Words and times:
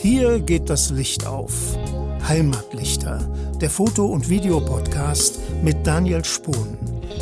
Hier 0.00 0.40
geht 0.40 0.70
das 0.70 0.90
Licht 0.90 1.26
auf. 1.26 1.52
Heimatlichter, 2.28 3.18
der 3.60 3.70
Foto- 3.70 4.06
und 4.06 4.28
Videopodcast 4.28 5.38
mit 5.62 5.86
Daniel 5.86 6.24
Spohn. 6.24 6.76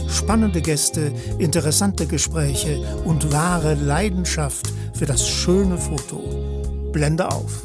Spannende 0.09 0.61
Gäste, 0.61 1.13
interessante 1.39 2.07
Gespräche 2.07 2.81
und 3.05 3.33
wahre 3.33 3.75
Leidenschaft 3.75 4.73
für 4.93 5.07
das 5.07 5.29
schöne 5.29 5.77
Foto. 5.79 6.21
Blende 6.93 7.31
auf. 7.31 7.63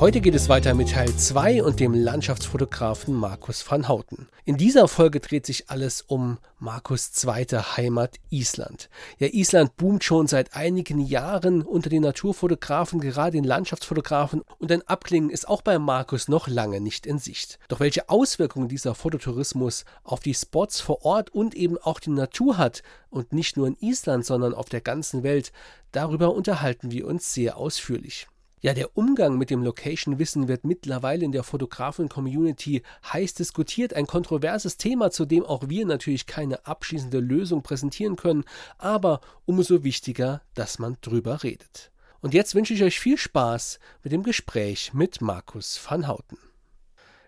Heute 0.00 0.22
geht 0.22 0.34
es 0.34 0.48
weiter 0.48 0.72
mit 0.72 0.92
Teil 0.92 1.14
2 1.14 1.62
und 1.62 1.78
dem 1.78 1.92
Landschaftsfotografen 1.92 3.14
Markus 3.14 3.70
van 3.70 3.86
Houten. 3.86 4.28
In 4.46 4.56
dieser 4.56 4.88
Folge 4.88 5.20
dreht 5.20 5.44
sich 5.44 5.68
alles 5.68 6.00
um 6.00 6.38
Markus' 6.58 7.12
zweite 7.12 7.76
Heimat 7.76 8.16
Island. 8.30 8.88
Ja, 9.18 9.28
Island 9.30 9.76
boomt 9.76 10.02
schon 10.02 10.26
seit 10.26 10.56
einigen 10.56 11.00
Jahren 11.00 11.60
unter 11.60 11.90
den 11.90 12.00
Naturfotografen, 12.00 12.98
gerade 12.98 13.32
den 13.32 13.44
Landschaftsfotografen 13.44 14.40
und 14.58 14.72
ein 14.72 14.88
Abklingen 14.88 15.28
ist 15.28 15.46
auch 15.46 15.60
bei 15.60 15.78
Markus 15.78 16.28
noch 16.28 16.48
lange 16.48 16.80
nicht 16.80 17.04
in 17.04 17.18
Sicht. 17.18 17.58
Doch 17.68 17.80
welche 17.80 18.08
Auswirkungen 18.08 18.68
dieser 18.68 18.94
Fototourismus 18.94 19.84
auf 20.02 20.20
die 20.20 20.32
Spots 20.32 20.80
vor 20.80 21.04
Ort 21.04 21.28
und 21.28 21.54
eben 21.54 21.76
auch 21.76 22.00
die 22.00 22.08
Natur 22.08 22.56
hat 22.56 22.82
und 23.10 23.34
nicht 23.34 23.58
nur 23.58 23.66
in 23.66 23.76
Island, 23.80 24.24
sondern 24.24 24.54
auf 24.54 24.70
der 24.70 24.80
ganzen 24.80 25.24
Welt, 25.24 25.52
darüber 25.92 26.32
unterhalten 26.32 26.90
wir 26.90 27.06
uns 27.06 27.34
sehr 27.34 27.58
ausführlich. 27.58 28.28
Ja, 28.62 28.74
der 28.74 28.94
Umgang 28.94 29.38
mit 29.38 29.48
dem 29.48 29.62
Location-Wissen 29.62 30.46
wird 30.46 30.64
mittlerweile 30.64 31.24
in 31.24 31.32
der 31.32 31.44
Fotografen-Community 31.44 32.82
heiß 33.10 33.32
diskutiert. 33.32 33.94
Ein 33.94 34.06
kontroverses 34.06 34.76
Thema, 34.76 35.10
zu 35.10 35.24
dem 35.24 35.46
auch 35.46 35.70
wir 35.70 35.86
natürlich 35.86 36.26
keine 36.26 36.66
abschließende 36.66 37.20
Lösung 37.20 37.62
präsentieren 37.62 38.16
können, 38.16 38.44
aber 38.76 39.22
umso 39.46 39.82
wichtiger, 39.82 40.42
dass 40.52 40.78
man 40.78 40.98
drüber 41.00 41.42
redet. 41.42 41.90
Und 42.20 42.34
jetzt 42.34 42.54
wünsche 42.54 42.74
ich 42.74 42.82
euch 42.82 43.00
viel 43.00 43.16
Spaß 43.16 43.78
mit 44.02 44.12
dem 44.12 44.22
Gespräch 44.22 44.92
mit 44.92 45.22
Markus 45.22 45.80
van 45.88 46.06
Houten. 46.06 46.36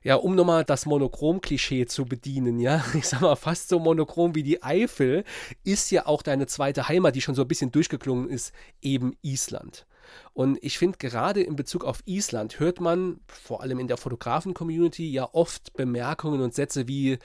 Ja, 0.02 0.17
um 0.17 0.34
nochmal 0.34 0.64
das 0.64 0.84
Monochrom-Klischee 0.84 1.86
zu 1.86 2.05
bedienen, 2.05 2.58
ja, 2.58 2.84
ich 2.94 3.08
sag 3.08 3.22
mal, 3.22 3.36
fast 3.36 3.70
so 3.70 3.78
monochrom 3.78 4.34
wie 4.34 4.42
die 4.42 4.62
Eifel, 4.62 5.24
ist 5.64 5.91
ja 5.92 6.05
auch 6.05 6.20
deine 6.20 6.46
zweite 6.46 6.89
Heimat, 6.89 7.14
die 7.14 7.22
schon 7.22 7.34
so 7.34 7.41
ein 7.41 7.48
bisschen 7.48 7.72
durchgeklungen 7.72 8.28
ist, 8.28 8.52
eben 8.83 9.17
Island. 9.22 9.86
Und 10.32 10.58
ich 10.62 10.78
finde, 10.78 10.98
gerade 10.98 11.42
in 11.42 11.56
Bezug 11.56 11.84
auf 11.84 12.02
Island 12.06 12.60
hört 12.60 12.80
man, 12.80 13.20
vor 13.27 13.62
allem 13.62 13.78
in 13.78 13.88
der 13.88 13.96
Fotografen-Community, 13.96 15.10
ja 15.10 15.28
oft 15.32 15.72
Bemerkungen 15.74 16.41
und 16.41 16.55
Sätze 16.55 16.88
wie, 16.88 17.18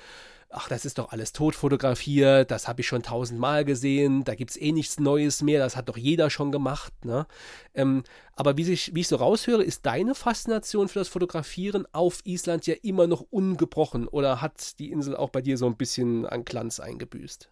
ach, 0.49 0.69
das 0.69 0.85
ist 0.85 0.97
doch 0.97 1.11
alles 1.11 1.33
tot 1.33 1.55
fotografiert, 1.55 2.51
das 2.51 2.67
habe 2.67 2.81
ich 2.81 2.87
schon 2.87 3.03
tausendmal 3.03 3.65
gesehen, 3.65 4.23
da 4.23 4.35
gibt 4.35 4.51
es 4.51 4.57
eh 4.57 4.71
nichts 4.71 4.99
Neues 4.99 5.41
mehr, 5.41 5.59
das 5.59 5.75
hat 5.75 5.89
doch 5.89 5.97
jeder 5.97 6.29
schon 6.29 6.51
gemacht. 6.51 6.93
Ne? 7.03 7.27
Ähm, 7.73 8.03
aber 8.35 8.57
wie 8.57 8.71
ich, 8.71 8.95
wie 8.95 9.01
ich 9.01 9.07
so 9.07 9.17
raushöre, 9.17 9.63
ist 9.63 9.85
deine 9.85 10.15
Faszination 10.15 10.87
für 10.87 10.99
das 10.99 11.09
Fotografieren 11.09 11.85
auf 11.91 12.21
Island 12.23 12.65
ja 12.67 12.75
immer 12.81 13.07
noch 13.07 13.25
ungebrochen 13.29 14.07
oder 14.07 14.41
hat 14.41 14.79
die 14.79 14.91
Insel 14.91 15.15
auch 15.15 15.29
bei 15.29 15.41
dir 15.41 15.57
so 15.57 15.65
ein 15.65 15.77
bisschen 15.77 16.25
an 16.25 16.45
Glanz 16.45 16.79
eingebüßt? 16.79 17.49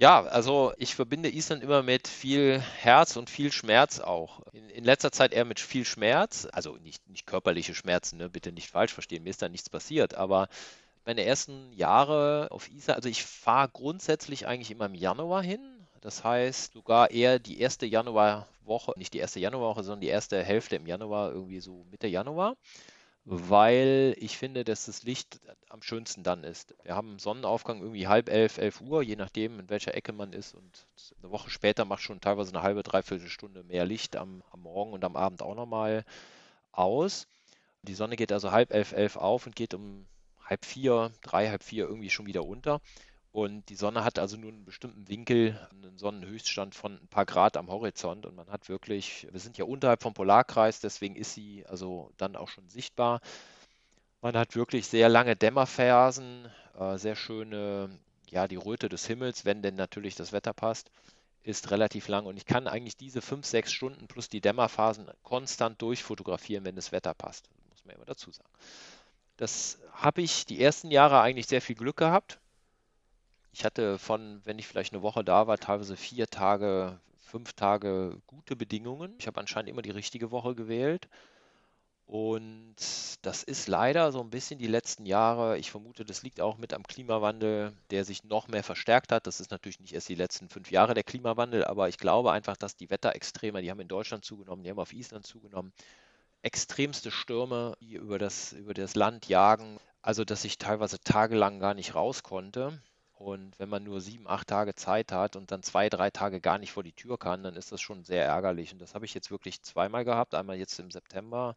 Ja, 0.00 0.22
also 0.22 0.72
ich 0.78 0.94
verbinde 0.94 1.28
Island 1.28 1.62
immer 1.62 1.82
mit 1.82 2.08
viel 2.08 2.58
Herz 2.58 3.16
und 3.16 3.28
viel 3.28 3.52
Schmerz 3.52 4.00
auch. 4.00 4.40
In, 4.50 4.70
in 4.70 4.82
letzter 4.82 5.12
Zeit 5.12 5.34
eher 5.34 5.44
mit 5.44 5.60
viel 5.60 5.84
Schmerz, 5.84 6.48
also 6.52 6.76
nicht, 6.76 7.06
nicht 7.06 7.26
körperliche 7.26 7.74
Schmerzen, 7.74 8.16
ne? 8.16 8.30
bitte 8.30 8.50
nicht 8.50 8.70
falsch 8.70 8.94
verstehen, 8.94 9.24
mir 9.24 9.28
ist 9.28 9.42
da 9.42 9.50
nichts 9.50 9.68
passiert, 9.68 10.14
aber 10.14 10.48
meine 11.04 11.24
ersten 11.24 11.70
Jahre 11.74 12.48
auf 12.50 12.70
Island, 12.70 12.96
also 12.96 13.10
ich 13.10 13.24
fahre 13.24 13.68
grundsätzlich 13.68 14.46
eigentlich 14.46 14.70
immer 14.70 14.86
im 14.86 14.94
Januar 14.94 15.42
hin. 15.42 15.60
Das 16.00 16.24
heißt 16.24 16.72
sogar 16.72 17.10
eher 17.10 17.38
die 17.38 17.60
erste 17.60 17.84
Januarwoche, 17.84 18.94
nicht 18.96 19.12
die 19.12 19.18
erste 19.18 19.38
Januarwoche, 19.40 19.82
sondern 19.82 20.00
die 20.00 20.08
erste 20.08 20.42
Hälfte 20.42 20.76
im 20.76 20.86
Januar, 20.86 21.30
irgendwie 21.30 21.60
so 21.60 21.84
Mitte 21.90 22.06
Januar 22.06 22.56
weil 23.24 24.16
ich 24.18 24.38
finde, 24.38 24.64
dass 24.64 24.86
das 24.86 25.02
Licht 25.02 25.40
am 25.70 25.82
schönsten 25.82 26.22
dann 26.22 26.44
ist. 26.44 26.74
Wir 26.82 26.96
haben 26.96 27.18
Sonnenaufgang 27.18 27.80
irgendwie 27.80 28.08
halb 28.08 28.28
elf, 28.28 28.58
elf 28.58 28.80
Uhr, 28.80 29.02
je 29.02 29.16
nachdem, 29.16 29.60
in 29.60 29.70
welcher 29.70 29.94
Ecke 29.94 30.12
man 30.12 30.32
ist. 30.32 30.54
Und 30.54 30.86
eine 31.22 31.30
Woche 31.30 31.50
später 31.50 31.84
macht 31.84 32.02
schon 32.02 32.20
teilweise 32.20 32.50
eine 32.50 32.62
halbe, 32.62 32.82
dreiviertel 32.82 33.28
Stunde 33.28 33.62
mehr 33.62 33.84
Licht 33.84 34.16
am, 34.16 34.42
am 34.50 34.60
Morgen 34.60 34.92
und 34.92 35.04
am 35.04 35.16
Abend 35.16 35.42
auch 35.42 35.54
nochmal 35.54 36.04
aus. 36.72 37.28
Die 37.82 37.94
Sonne 37.94 38.16
geht 38.16 38.32
also 38.32 38.50
halb 38.50 38.72
elf, 38.72 38.92
elf 38.92 39.16
auf 39.16 39.46
und 39.46 39.56
geht 39.56 39.72
um 39.72 40.06
halb 40.44 40.64
vier, 40.64 41.12
drei, 41.22 41.48
halb 41.48 41.62
vier 41.62 41.86
irgendwie 41.86 42.10
schon 42.10 42.26
wieder 42.26 42.44
unter. 42.44 42.80
Und 43.32 43.68
die 43.68 43.76
Sonne 43.76 44.02
hat 44.02 44.18
also 44.18 44.36
nur 44.36 44.50
einen 44.50 44.64
bestimmten 44.64 45.06
Winkel, 45.08 45.56
einen 45.70 45.96
Sonnenhöchststand 45.98 46.74
von 46.74 46.94
ein 46.94 47.08
paar 47.08 47.26
Grad 47.26 47.56
am 47.56 47.68
Horizont. 47.68 48.26
Und 48.26 48.34
man 48.34 48.48
hat 48.48 48.68
wirklich, 48.68 49.28
wir 49.30 49.38
sind 49.38 49.56
ja 49.56 49.64
unterhalb 49.64 50.02
vom 50.02 50.14
Polarkreis, 50.14 50.80
deswegen 50.80 51.14
ist 51.14 51.34
sie 51.34 51.64
also 51.66 52.10
dann 52.16 52.34
auch 52.34 52.48
schon 52.48 52.68
sichtbar. 52.68 53.20
Man 54.20 54.36
hat 54.36 54.54
wirklich 54.54 54.86
sehr 54.86 55.08
lange 55.08 55.36
Dämmerphasen, 55.36 56.48
äh, 56.78 56.98
sehr 56.98 57.16
schöne, 57.16 57.90
ja, 58.28 58.48
die 58.48 58.56
Röte 58.56 58.88
des 58.88 59.06
Himmels, 59.06 59.44
wenn 59.44 59.62
denn 59.62 59.76
natürlich 59.76 60.14
das 60.14 60.32
Wetter 60.32 60.52
passt, 60.52 60.90
ist 61.42 61.70
relativ 61.70 62.08
lang. 62.08 62.26
Und 62.26 62.36
ich 62.36 62.46
kann 62.46 62.66
eigentlich 62.66 62.96
diese 62.96 63.22
fünf, 63.22 63.46
sechs 63.46 63.72
Stunden 63.72 64.08
plus 64.08 64.28
die 64.28 64.40
Dämmerphasen 64.40 65.10
konstant 65.22 65.80
durchfotografieren, 65.80 66.64
wenn 66.64 66.76
das 66.76 66.92
Wetter 66.92 67.14
passt. 67.14 67.48
Muss 67.70 67.84
man 67.84 67.96
immer 67.96 68.04
dazu 68.04 68.30
sagen. 68.30 68.50
Das 69.38 69.78
habe 69.92 70.20
ich 70.20 70.44
die 70.44 70.62
ersten 70.62 70.90
Jahre 70.90 71.20
eigentlich 71.20 71.46
sehr 71.46 71.62
viel 71.62 71.76
Glück 71.76 71.96
gehabt 71.96 72.38
ich 73.52 73.64
hatte 73.64 73.98
von, 73.98 74.40
wenn 74.44 74.58
ich 74.58 74.66
vielleicht 74.66 74.92
eine 74.92 75.02
Woche 75.02 75.24
da 75.24 75.46
war, 75.46 75.58
teilweise 75.58 75.96
vier 75.96 76.28
Tage, 76.28 76.98
fünf 77.18 77.52
Tage 77.52 78.20
gute 78.26 78.56
Bedingungen. 78.56 79.14
Ich 79.18 79.26
habe 79.26 79.40
anscheinend 79.40 79.70
immer 79.70 79.82
die 79.82 79.90
richtige 79.90 80.30
Woche 80.30 80.54
gewählt. 80.54 81.08
Und 82.10 82.74
das 83.22 83.44
ist 83.44 83.68
leider 83.68 84.10
so 84.10 84.20
ein 84.20 84.30
bisschen 84.30 84.58
die 84.58 84.66
letzten 84.66 85.06
Jahre. 85.06 85.58
Ich 85.58 85.70
vermute, 85.70 86.04
das 86.04 86.24
liegt 86.24 86.40
auch 86.40 86.58
mit 86.58 86.74
am 86.74 86.82
Klimawandel, 86.82 87.72
der 87.92 88.04
sich 88.04 88.24
noch 88.24 88.48
mehr 88.48 88.64
verstärkt 88.64 89.12
hat. 89.12 89.28
Das 89.28 89.38
ist 89.38 89.52
natürlich 89.52 89.78
nicht 89.78 89.92
erst 89.92 90.08
die 90.08 90.16
letzten 90.16 90.48
fünf 90.48 90.72
Jahre 90.72 90.94
der 90.94 91.04
Klimawandel, 91.04 91.64
aber 91.64 91.88
ich 91.88 91.98
glaube 91.98 92.32
einfach, 92.32 92.56
dass 92.56 92.74
die 92.74 92.90
Wetterextreme, 92.90 93.62
die 93.62 93.70
haben 93.70 93.78
in 93.78 93.86
Deutschland 93.86 94.24
zugenommen, 94.24 94.64
die 94.64 94.70
haben 94.70 94.80
auf 94.80 94.92
Island 94.92 95.24
zugenommen. 95.24 95.72
Extremste 96.42 97.12
Stürme, 97.12 97.76
die 97.80 97.94
über 97.94 98.18
das, 98.18 98.54
über 98.54 98.74
das 98.74 98.96
Land 98.96 99.28
jagen. 99.28 99.78
Also, 100.02 100.24
dass 100.24 100.44
ich 100.44 100.58
teilweise 100.58 100.98
tagelang 100.98 101.60
gar 101.60 101.74
nicht 101.74 101.94
raus 101.94 102.24
konnte. 102.24 102.82
Und 103.14 103.56
wenn 103.60 103.68
man 103.68 103.84
nur 103.84 104.00
sieben, 104.00 104.26
acht 104.26 104.48
Tage 104.48 104.74
Zeit 104.74 105.12
hat 105.12 105.36
und 105.36 105.52
dann 105.52 105.62
zwei, 105.62 105.88
drei 105.88 106.10
Tage 106.10 106.40
gar 106.40 106.58
nicht 106.58 106.72
vor 106.72 106.82
die 106.82 106.92
Tür 106.92 107.18
kann, 107.18 107.44
dann 107.44 107.54
ist 107.54 107.70
das 107.70 107.80
schon 107.80 108.02
sehr 108.02 108.24
ärgerlich. 108.24 108.72
Und 108.72 108.80
das 108.80 108.96
habe 108.96 109.04
ich 109.04 109.14
jetzt 109.14 109.30
wirklich 109.30 109.62
zweimal 109.62 110.04
gehabt. 110.04 110.34
Einmal 110.34 110.56
jetzt 110.56 110.76
im 110.80 110.90
September, 110.90 111.54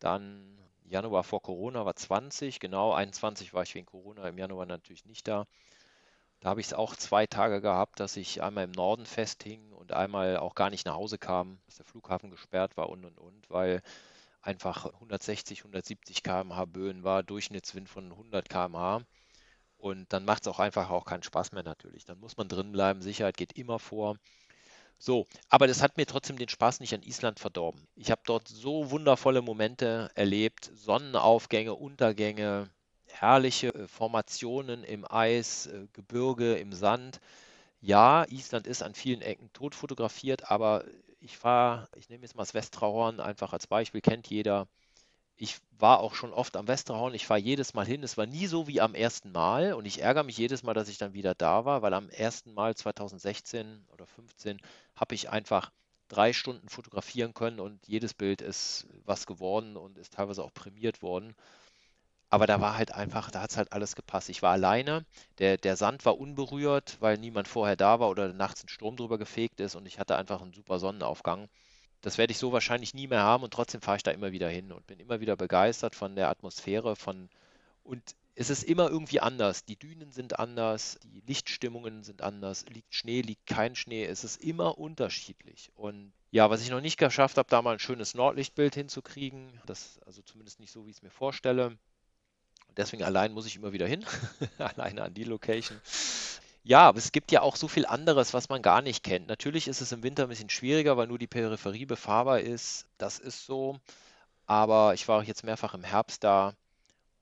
dann 0.00 0.58
Januar 0.84 1.24
vor 1.24 1.42
Corona 1.42 1.84
war 1.86 1.96
20, 1.96 2.60
genau 2.60 2.92
21 2.92 3.54
war 3.54 3.62
ich 3.62 3.74
wegen 3.74 3.86
Corona, 3.86 4.28
im 4.28 4.38
Januar 4.38 4.66
natürlich 4.66 5.04
nicht 5.06 5.28
da. 5.28 5.46
Da 6.40 6.50
habe 6.50 6.60
ich 6.60 6.68
es 6.68 6.74
auch 6.74 6.96
zwei 6.96 7.26
Tage 7.26 7.60
gehabt, 7.60 8.00
dass 8.00 8.16
ich 8.16 8.42
einmal 8.42 8.64
im 8.64 8.72
Norden 8.72 9.06
festhing 9.06 9.72
und 9.72 9.92
einmal 9.92 10.38
auch 10.38 10.54
gar 10.54 10.70
nicht 10.70 10.86
nach 10.86 10.94
Hause 10.94 11.18
kam, 11.18 11.58
dass 11.66 11.76
der 11.76 11.86
Flughafen 11.86 12.30
gesperrt 12.30 12.76
war 12.76 12.88
und 12.90 13.04
und 13.04 13.18
und, 13.18 13.50
weil 13.50 13.82
einfach 14.42 14.86
160, 15.00 15.60
170 15.60 16.22
km/h 16.22 16.64
Böen 16.66 17.04
war, 17.04 17.22
Durchschnittswind 17.22 17.88
von 17.88 18.12
100 18.12 18.48
km/h. 18.48 19.02
Und 19.78 20.12
dann 20.12 20.24
macht 20.24 20.42
es 20.42 20.48
auch 20.48 20.60
einfach 20.60 20.90
auch 20.90 21.04
keinen 21.06 21.22
Spaß 21.22 21.52
mehr 21.52 21.62
natürlich. 21.64 22.04
Dann 22.04 22.20
muss 22.20 22.36
man 22.36 22.48
drin 22.48 22.72
bleiben. 22.72 23.02
Sicherheit 23.02 23.36
geht 23.36 23.54
immer 23.58 23.78
vor. 23.78 24.16
So, 25.00 25.26
aber 25.48 25.66
das 25.66 25.82
hat 25.82 25.96
mir 25.96 26.06
trotzdem 26.06 26.36
den 26.36 26.48
Spaß 26.50 26.78
nicht 26.80 26.94
an 26.94 27.02
Island 27.02 27.40
verdorben. 27.40 27.88
Ich 27.96 28.10
habe 28.10 28.20
dort 28.24 28.46
so 28.48 28.90
wundervolle 28.90 29.40
Momente 29.42 30.10
erlebt. 30.14 30.70
Sonnenaufgänge, 30.74 31.74
Untergänge, 31.74 32.68
herrliche 33.06 33.74
äh, 33.74 33.88
Formationen 33.88 34.84
im 34.84 35.10
Eis, 35.10 35.66
äh, 35.66 35.86
Gebirge, 35.94 36.54
im 36.56 36.72
Sand. 36.72 37.20
Ja, 37.80 38.26
Island 38.30 38.66
ist 38.66 38.82
an 38.82 38.94
vielen 38.94 39.22
Ecken 39.22 39.52
tot 39.54 39.74
fotografiert, 39.74 40.50
aber 40.50 40.84
ich 41.20 41.38
fahre, 41.38 41.88
ich 41.96 42.08
nehme 42.10 42.22
jetzt 42.24 42.36
mal 42.36 42.42
das 42.42 42.54
Westrahorn 42.54 43.20
einfach 43.20 43.52
als 43.54 43.66
Beispiel, 43.66 44.02
kennt 44.02 44.28
jeder 44.28 44.68
ich 45.40 45.56
war 45.78 46.00
auch 46.00 46.14
schon 46.14 46.34
oft 46.34 46.56
am 46.58 46.68
Westerhorn, 46.68 47.14
ich 47.14 47.26
fahre 47.26 47.40
jedes 47.40 47.72
Mal 47.72 47.86
hin. 47.86 48.02
Es 48.02 48.18
war 48.18 48.26
nie 48.26 48.46
so 48.46 48.66
wie 48.68 48.82
am 48.82 48.94
ersten 48.94 49.32
Mal 49.32 49.72
und 49.72 49.86
ich 49.86 50.02
ärgere 50.02 50.22
mich 50.22 50.36
jedes 50.36 50.62
Mal, 50.62 50.74
dass 50.74 50.90
ich 50.90 50.98
dann 50.98 51.14
wieder 51.14 51.34
da 51.34 51.64
war, 51.64 51.80
weil 51.80 51.94
am 51.94 52.10
ersten 52.10 52.52
Mal 52.52 52.74
2016 52.74 53.86
oder 53.88 54.04
2015 54.06 54.58
habe 54.94 55.14
ich 55.14 55.30
einfach 55.30 55.72
drei 56.08 56.34
Stunden 56.34 56.68
fotografieren 56.68 57.32
können 57.32 57.58
und 57.58 57.86
jedes 57.86 58.12
Bild 58.12 58.42
ist 58.42 58.86
was 59.06 59.24
geworden 59.26 59.78
und 59.78 59.96
ist 59.96 60.12
teilweise 60.12 60.44
auch 60.44 60.52
prämiert 60.52 61.00
worden. 61.00 61.34
Aber 62.28 62.46
da 62.46 62.60
war 62.60 62.76
halt 62.76 62.92
einfach, 62.92 63.30
da 63.30 63.40
hat 63.42 63.50
es 63.50 63.56
halt 63.56 63.72
alles 63.72 63.96
gepasst. 63.96 64.28
Ich 64.28 64.42
war 64.42 64.52
alleine, 64.52 65.06
der, 65.38 65.56
der 65.56 65.76
Sand 65.76 66.04
war 66.04 66.18
unberührt, 66.18 66.96
weil 67.00 67.18
niemand 67.18 67.48
vorher 67.48 67.76
da 67.76 67.98
war 68.00 68.10
oder 68.10 68.32
nachts 68.34 68.64
ein 68.64 68.68
Sturm 68.68 68.96
drüber 68.96 69.16
gefegt 69.18 69.60
ist 69.60 69.74
und 69.74 69.86
ich 69.86 69.98
hatte 69.98 70.16
einfach 70.16 70.42
einen 70.42 70.52
super 70.52 70.78
Sonnenaufgang. 70.78 71.48
Das 72.00 72.18
werde 72.18 72.32
ich 72.32 72.38
so 72.38 72.52
wahrscheinlich 72.52 72.94
nie 72.94 73.06
mehr 73.06 73.22
haben 73.22 73.44
und 73.44 73.52
trotzdem 73.52 73.80
fahre 73.80 73.98
ich 73.98 74.02
da 74.02 74.10
immer 74.10 74.32
wieder 74.32 74.48
hin 74.48 74.72
und 74.72 74.86
bin 74.86 75.00
immer 75.00 75.20
wieder 75.20 75.36
begeistert 75.36 75.94
von 75.94 76.16
der 76.16 76.28
Atmosphäre, 76.28 76.96
von 76.96 77.28
und 77.84 78.14
es 78.34 78.48
ist 78.48 78.62
immer 78.62 78.88
irgendwie 78.88 79.20
anders. 79.20 79.64
Die 79.64 79.76
Dünen 79.76 80.12
sind 80.12 80.38
anders, 80.38 80.98
die 81.04 81.22
Lichtstimmungen 81.26 82.04
sind 82.04 82.22
anders, 82.22 82.64
liegt 82.70 82.94
Schnee, 82.94 83.20
liegt 83.20 83.46
kein 83.46 83.76
Schnee, 83.76 84.06
es 84.06 84.24
ist 84.24 84.42
immer 84.42 84.78
unterschiedlich. 84.78 85.70
Und 85.74 86.12
ja, 86.30 86.48
was 86.48 86.62
ich 86.62 86.70
noch 86.70 86.80
nicht 86.80 86.96
geschafft 86.96 87.36
habe, 87.36 87.50
da 87.50 87.60
mal 87.60 87.72
ein 87.72 87.80
schönes 87.80 88.14
Nordlichtbild 88.14 88.74
hinzukriegen, 88.74 89.60
das 89.66 89.98
also 90.06 90.22
zumindest 90.22 90.60
nicht 90.60 90.72
so, 90.72 90.86
wie 90.86 90.90
ich 90.90 90.96
es 90.96 91.02
mir 91.02 91.10
vorstelle. 91.10 91.76
Deswegen 92.76 93.02
allein 93.02 93.32
muss 93.32 93.46
ich 93.46 93.56
immer 93.56 93.72
wieder 93.72 93.86
hin, 93.86 94.06
alleine 94.58 95.02
an 95.02 95.14
die 95.14 95.24
Location. 95.24 95.78
Ja, 96.62 96.88
aber 96.88 96.98
es 96.98 97.12
gibt 97.12 97.32
ja 97.32 97.42
auch 97.42 97.56
so 97.56 97.68
viel 97.68 97.86
anderes, 97.86 98.34
was 98.34 98.48
man 98.48 98.62
gar 98.62 98.82
nicht 98.82 99.02
kennt. 99.02 99.26
Natürlich 99.28 99.66
ist 99.68 99.80
es 99.80 99.92
im 99.92 100.02
Winter 100.02 100.24
ein 100.24 100.28
bisschen 100.28 100.50
schwieriger, 100.50 100.96
weil 100.96 101.06
nur 101.06 101.18
die 101.18 101.26
Peripherie 101.26 101.86
befahrbar 101.86 102.40
ist. 102.40 102.86
Das 102.98 103.18
ist 103.18 103.44
so. 103.46 103.78
Aber 104.46 104.94
ich 104.94 105.08
war 105.08 105.20
auch 105.20 105.24
jetzt 105.24 105.44
mehrfach 105.44 105.74
im 105.74 105.84
Herbst 105.84 106.24
da 106.24 106.54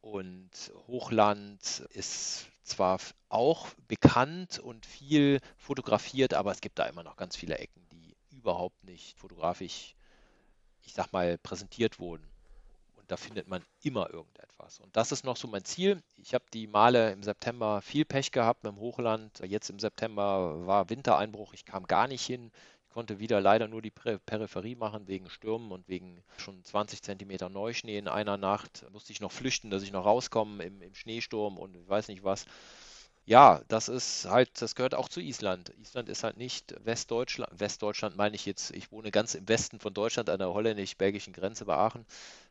und 0.03 0.51
Hochland 0.89 1.85
ist 1.91 2.47
zwar 2.65 3.01
auch 3.31 3.69
bekannt 3.89 4.59
und 4.61 4.87
viel 4.87 5.41
fotografiert, 5.59 6.35
aber 6.35 6.53
es 6.53 6.61
gibt 6.63 6.79
da 6.79 6.87
immer 6.87 7.05
noch 7.05 7.17
ganz 7.17 7.37
viele 7.37 7.59
Ecken, 7.59 7.87
die 7.93 8.17
überhaupt 8.37 8.85
nicht 8.85 9.19
fotografisch, 9.19 9.95
ich 10.83 10.95
sag 10.95 11.13
mal, 11.13 11.39
präsentiert 11.39 11.99
wurden. 12.01 12.27
Da 13.09 13.17
findet 13.17 13.49
man 13.49 13.65
immer 13.83 14.11
irgendetwas. 14.11 14.81
Und 14.81 14.97
das 14.97 15.13
ist 15.13 15.25
noch 15.25 15.37
so 15.37 15.49
mein 15.49 15.65
Ziel. 15.65 16.03
Ich 16.17 16.35
habe 16.35 16.45
die 16.53 16.67
Male 16.67 17.13
im 17.13 17.23
September 17.23 17.83
viel 17.83 18.05
Pech 18.05 18.33
gehabt 18.33 18.65
mit 18.65 18.73
dem 18.73 18.79
Hochland. 18.79 19.41
Jetzt 19.45 19.71
im 19.71 19.79
September 19.79 20.67
war 20.67 20.91
Wintereinbruch, 20.91 21.53
ich 21.55 21.65
kam 21.65 21.87
gar 21.87 22.07
nicht 22.07 22.25
hin 22.25 22.51
konnte 22.99 23.21
wieder 23.21 23.41
leider 23.41 23.69
nur 23.69 23.81
die 23.81 23.93
Peripherie 23.93 24.75
machen 24.75 25.07
wegen 25.07 25.31
Stürmen 25.31 25.71
und 25.71 25.89
wegen 25.89 26.21
schon 26.37 26.65
20 26.65 27.01
Zentimeter 27.01 27.49
Neuschnee 27.49 27.97
in 27.97 28.09
einer 28.09 28.37
Nacht. 28.37 28.85
Musste 28.91 29.13
ich 29.13 29.21
noch 29.21 29.31
flüchten, 29.31 29.71
dass 29.71 29.85
ich 29.85 29.93
noch 29.93 30.05
rauskomme 30.05 30.65
im, 30.65 30.83
im 30.83 30.97
Schneesturm 30.97 31.59
und 31.59 31.77
ich 31.77 31.89
weiß 31.89 32.09
nicht 32.09 32.25
was. 32.25 32.45
Ja, 33.29 33.61
das 33.69 33.89
ist 33.91 34.25
halt, 34.25 34.63
das 34.63 34.75
gehört 34.75 34.95
auch 34.95 35.09
zu 35.11 35.21
Island. 35.21 35.71
Island 35.79 36.09
ist 36.09 36.25
halt 36.25 36.39
nicht 36.39 36.75
Westdeutschland. 36.87 37.61
Westdeutschland 37.61 38.17
meine 38.17 38.35
ich 38.35 38.47
jetzt, 38.47 38.71
ich 38.71 38.91
wohne 38.91 39.11
ganz 39.11 39.35
im 39.35 39.47
Westen 39.49 39.81
von 39.81 39.93
Deutschland 39.93 40.31
an 40.31 40.39
der 40.39 40.55
holländisch-belgischen 40.55 41.35
Grenze 41.35 41.67
bei 41.67 41.77
Aachen. 41.77 42.07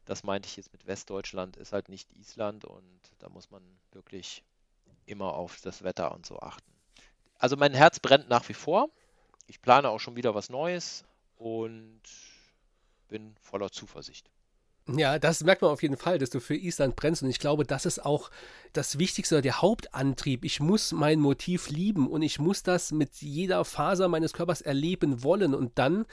Das 0.06 0.24
meinte 0.24 0.47
ich 0.47 0.56
jetzt 0.56 0.71
mit 0.71 0.85
Westdeutschland, 0.85 1.57
ist 1.57 1.74
halt 1.74 1.89
nicht 1.89 2.13
Island 2.13 2.63
und 2.63 3.00
da 3.18 3.27
muss 3.29 3.50
man 3.50 3.63
wirklich 3.91 4.44
immer 5.07 5.33
auf 5.33 5.59
das 5.62 5.83
Wetter 5.83 6.13
und 6.13 6.27
so 6.27 6.39
achten. 6.39 6.71
Also 7.39 7.56
mein 7.57 7.73
Herz 7.73 8.00
brennt 8.00 8.30
nach 8.30 8.47
wie 8.50 8.53
vor 8.53 8.89
ich 9.47 9.62
plane 9.62 9.89
auch 9.89 10.00
schon 10.00 10.15
wieder 10.18 10.35
was 10.35 10.50
Neues 10.50 11.06
und 11.38 12.01
bin 13.09 13.35
voller 13.41 13.71
Zuversicht. 13.71 14.30
Ja, 14.95 15.19
das 15.19 15.43
merkt 15.43 15.61
man 15.61 15.71
auf 15.71 15.81
jeden 15.81 15.97
Fall, 15.97 16.17
dass 16.17 16.29
du 16.29 16.39
für 16.39 16.55
Island 16.55 16.95
brennst. 16.95 17.21
Und 17.21 17.29
ich 17.29 17.39
glaube, 17.39 17.65
das 17.65 17.85
ist 17.85 18.05
auch 18.05 18.31
das 18.71 18.97
Wichtigste, 18.97 19.41
der 19.41 19.61
Hauptantrieb. 19.61 20.45
Ich 20.45 20.61
muss 20.61 20.93
mein 20.93 21.19
Motiv 21.19 21.69
lieben 21.69 22.07
und 22.07 22.21
ich 22.21 22.39
muss 22.39 22.63
das 22.63 22.93
mit 22.93 23.15
jeder 23.15 23.65
Faser 23.65 24.07
meines 24.07 24.31
Körpers 24.31 24.61
erleben 24.61 25.23
wollen. 25.23 25.53
Und 25.53 25.77
dann 25.77 26.05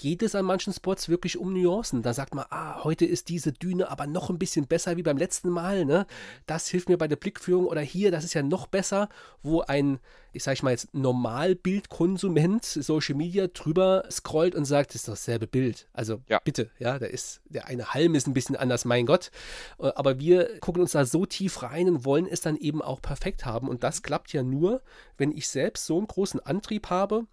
geht 0.00 0.22
es 0.22 0.34
an 0.34 0.46
manchen 0.46 0.72
Spots 0.72 1.10
wirklich 1.10 1.36
um 1.36 1.52
Nuancen. 1.52 2.00
Da 2.00 2.14
sagt 2.14 2.34
man, 2.34 2.46
ah, 2.48 2.82
heute 2.84 3.04
ist 3.04 3.28
diese 3.28 3.52
Düne 3.52 3.90
aber 3.90 4.06
noch 4.06 4.30
ein 4.30 4.38
bisschen 4.38 4.66
besser 4.66 4.96
wie 4.96 5.02
beim 5.02 5.18
letzten 5.18 5.50
Mal. 5.50 5.84
Ne? 5.84 6.06
Das 6.46 6.68
hilft 6.68 6.88
mir 6.88 6.96
bei 6.96 7.06
der 7.06 7.16
Blickführung. 7.16 7.66
Oder 7.66 7.82
hier, 7.82 8.10
das 8.10 8.24
ist 8.24 8.32
ja 8.32 8.42
noch 8.42 8.66
besser, 8.66 9.10
wo 9.42 9.60
ein, 9.60 10.00
ich 10.32 10.42
sag 10.42 10.62
mal 10.62 10.70
jetzt, 10.70 10.94
Normalbildkonsument 10.94 12.64
Social 12.64 13.14
Media 13.14 13.48
drüber 13.48 14.04
scrollt 14.10 14.54
und 14.54 14.64
sagt, 14.64 14.94
das 14.94 15.02
ist 15.02 15.08
dasselbe 15.08 15.46
Bild. 15.46 15.86
Also 15.92 16.22
ja. 16.30 16.40
bitte, 16.42 16.70
ja, 16.78 16.98
da 16.98 17.04
ist, 17.04 17.42
der 17.44 17.66
eine 17.66 17.92
Halm 17.92 18.14
ist 18.14 18.26
ein 18.26 18.32
bisschen 18.32 18.56
anders, 18.56 18.86
mein 18.86 19.04
Gott. 19.04 19.30
Äh, 19.78 19.92
aber 19.96 20.18
wir 20.18 20.60
gucken 20.60 20.80
uns 20.80 20.92
da 20.92 21.04
so 21.04 21.26
tief 21.26 21.62
rein 21.62 21.90
und 21.90 22.06
wollen 22.06 22.26
es 22.26 22.40
dann 22.40 22.56
eben 22.56 22.80
auch 22.80 23.02
perfekt 23.02 23.44
haben. 23.44 23.68
Und 23.68 23.84
das 23.84 24.00
klappt 24.00 24.32
ja 24.32 24.42
nur, 24.42 24.80
wenn 25.18 25.30
ich 25.30 25.46
selbst 25.46 25.84
so 25.84 25.98
einen 25.98 26.06
großen 26.06 26.40
Antrieb 26.40 26.88
habe, 26.88 27.26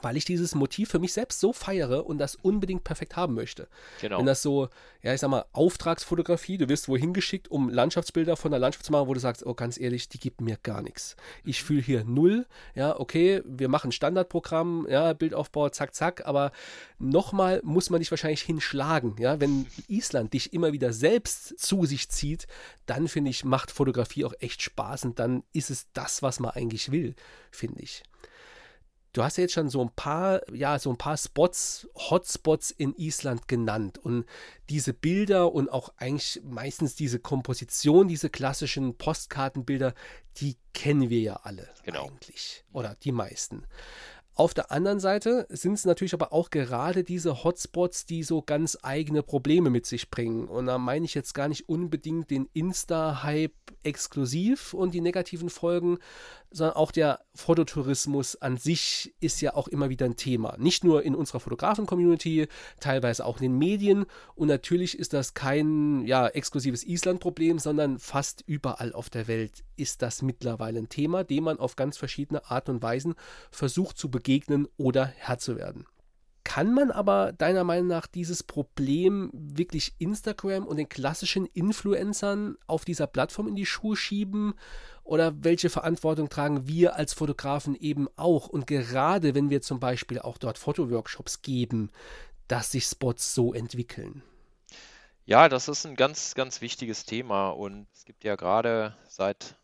weil 0.00 0.16
ich 0.16 0.24
dieses 0.24 0.54
Motiv 0.54 0.90
für 0.90 0.98
mich 0.98 1.12
selbst 1.12 1.40
so 1.40 1.52
feiere 1.52 2.06
und 2.06 2.18
das 2.18 2.36
unbedingt 2.36 2.84
perfekt 2.84 3.16
haben 3.16 3.34
möchte. 3.34 3.68
Genau. 4.00 4.18
Wenn 4.18 4.26
das 4.26 4.42
so, 4.42 4.68
ja, 5.02 5.12
ich 5.12 5.20
sag 5.20 5.30
mal, 5.30 5.44
Auftragsfotografie, 5.52 6.58
du 6.58 6.68
wirst 6.68 6.88
wohin 6.88 7.12
geschickt, 7.12 7.50
um 7.50 7.68
Landschaftsbilder 7.68 8.36
von 8.36 8.50
der 8.50 8.60
Landschaft 8.60 8.86
zu 8.86 8.92
machen, 8.92 9.08
wo 9.08 9.14
du 9.14 9.20
sagst, 9.20 9.44
oh, 9.44 9.54
ganz 9.54 9.78
ehrlich, 9.78 10.08
die 10.08 10.18
gibt 10.18 10.40
mir 10.40 10.56
gar 10.62 10.82
nichts. 10.82 11.16
Ich 11.44 11.62
mhm. 11.62 11.66
fühle 11.66 11.82
hier 11.82 12.04
null, 12.04 12.46
ja, 12.74 12.98
okay, 12.98 13.42
wir 13.44 13.68
machen 13.68 13.92
Standardprogramm, 13.92 14.86
ja, 14.88 15.12
Bildaufbau, 15.12 15.68
zack, 15.70 15.94
zack, 15.94 16.24
aber 16.26 16.52
nochmal 16.98 17.60
muss 17.64 17.90
man 17.90 18.00
dich 18.00 18.10
wahrscheinlich 18.10 18.42
hinschlagen, 18.42 19.16
ja, 19.18 19.40
wenn 19.40 19.66
Island 19.88 20.32
dich 20.32 20.52
immer 20.52 20.72
wieder 20.72 20.92
selbst 20.92 21.58
zu 21.58 21.84
sich 21.84 22.08
zieht, 22.08 22.46
dann 22.86 23.08
finde 23.08 23.30
ich, 23.30 23.44
macht 23.44 23.70
Fotografie 23.70 24.24
auch 24.24 24.34
echt 24.40 24.62
Spaß 24.62 25.04
und 25.04 25.18
dann 25.18 25.42
ist 25.52 25.70
es 25.70 25.86
das, 25.92 26.22
was 26.22 26.40
man 26.40 26.52
eigentlich 26.52 26.92
will, 26.92 27.14
finde 27.50 27.82
ich. 27.82 28.02
Du 29.12 29.22
hast 29.22 29.36
ja 29.36 29.42
jetzt 29.42 29.52
schon 29.52 29.68
so 29.68 29.82
ein 29.82 29.90
paar, 29.94 30.40
ja, 30.52 30.78
so 30.78 30.88
ein 30.90 30.96
paar 30.96 31.18
Spots, 31.18 31.86
Hotspots 31.94 32.70
in 32.70 32.94
Island 32.96 33.46
genannt. 33.46 33.98
Und 33.98 34.24
diese 34.70 34.94
Bilder 34.94 35.52
und 35.52 35.70
auch 35.70 35.92
eigentlich 35.98 36.40
meistens 36.44 36.94
diese 36.94 37.18
Komposition, 37.18 38.08
diese 38.08 38.30
klassischen 38.30 38.96
Postkartenbilder, 38.96 39.92
die 40.38 40.56
kennen 40.72 41.10
wir 41.10 41.20
ja 41.20 41.40
alle 41.42 41.68
genau. 41.84 42.06
eigentlich. 42.06 42.64
Oder 42.72 42.96
die 43.02 43.12
meisten. 43.12 43.66
Auf 44.34 44.54
der 44.54 44.72
anderen 44.72 44.98
Seite 44.98 45.46
sind 45.50 45.74
es 45.74 45.84
natürlich 45.84 46.14
aber 46.14 46.32
auch 46.32 46.48
gerade 46.48 47.04
diese 47.04 47.44
Hotspots, 47.44 48.06
die 48.06 48.22
so 48.22 48.40
ganz 48.40 48.78
eigene 48.80 49.22
Probleme 49.22 49.68
mit 49.68 49.84
sich 49.84 50.10
bringen. 50.10 50.48
Und 50.48 50.66
da 50.66 50.78
meine 50.78 51.04
ich 51.04 51.12
jetzt 51.12 51.34
gar 51.34 51.48
nicht 51.48 51.68
unbedingt 51.68 52.30
den 52.30 52.48
Insta-Hype 52.54 53.52
exklusiv 53.82 54.72
und 54.72 54.94
die 54.94 55.02
negativen 55.02 55.50
Folgen, 55.50 55.98
sondern 56.52 56.76
auch 56.76 56.90
der 56.90 57.20
Fototourismus 57.34 58.36
an 58.36 58.56
sich 58.56 59.14
ist 59.20 59.40
ja 59.40 59.54
auch 59.54 59.68
immer 59.68 59.88
wieder 59.88 60.06
ein 60.06 60.16
Thema. 60.16 60.56
Nicht 60.58 60.84
nur 60.84 61.02
in 61.02 61.14
unserer 61.14 61.40
Fotografen-Community, 61.40 62.48
teilweise 62.80 63.24
auch 63.24 63.38
in 63.38 63.44
den 63.44 63.58
Medien. 63.58 64.06
Und 64.34 64.48
natürlich 64.48 64.98
ist 64.98 65.12
das 65.12 65.34
kein 65.34 66.06
ja, 66.06 66.28
exklusives 66.28 66.84
Island-Problem, 66.84 67.58
sondern 67.58 67.98
fast 67.98 68.42
überall 68.46 68.92
auf 68.92 69.10
der 69.10 69.28
Welt 69.28 69.64
ist 69.76 70.02
das 70.02 70.22
mittlerweile 70.22 70.78
ein 70.78 70.88
Thema, 70.88 71.24
dem 71.24 71.44
man 71.44 71.58
auf 71.58 71.76
ganz 71.76 71.96
verschiedene 71.96 72.50
Art 72.50 72.68
und 72.68 72.82
Weisen 72.82 73.14
versucht 73.50 73.98
zu 73.98 74.10
begegnen 74.10 74.68
oder 74.76 75.06
Herr 75.06 75.38
zu 75.38 75.56
werden. 75.56 75.86
Kann 76.44 76.74
man 76.74 76.90
aber 76.90 77.32
deiner 77.32 77.64
Meinung 77.64 77.86
nach 77.86 78.06
dieses 78.06 78.42
Problem 78.42 79.30
wirklich 79.32 79.94
Instagram 79.98 80.66
und 80.66 80.76
den 80.76 80.88
klassischen 80.88 81.46
Influencern 81.46 82.56
auf 82.66 82.84
dieser 82.84 83.06
Plattform 83.06 83.48
in 83.48 83.54
die 83.54 83.66
Schuhe 83.66 83.96
schieben? 83.96 84.54
Oder 85.04 85.44
welche 85.44 85.70
Verantwortung 85.70 86.28
tragen 86.28 86.66
wir 86.66 86.96
als 86.96 87.12
Fotografen 87.12 87.74
eben 87.74 88.08
auch? 88.16 88.48
Und 88.48 88.66
gerade 88.66 89.34
wenn 89.34 89.50
wir 89.50 89.62
zum 89.62 89.80
Beispiel 89.80 90.18
auch 90.18 90.38
dort 90.38 90.58
Fotoworkshops 90.58 91.42
geben, 91.42 91.90
dass 92.48 92.72
sich 92.72 92.84
Spots 92.84 93.34
so 93.34 93.54
entwickeln. 93.54 94.22
Ja, 95.24 95.48
das 95.48 95.68
ist 95.68 95.86
ein 95.86 95.94
ganz, 95.94 96.34
ganz 96.34 96.60
wichtiges 96.60 97.06
Thema 97.06 97.50
und 97.50 97.86
es 97.94 98.04
gibt 98.04 98.24
ja 98.24 98.34
gerade 98.34 98.96
seit 99.08 99.54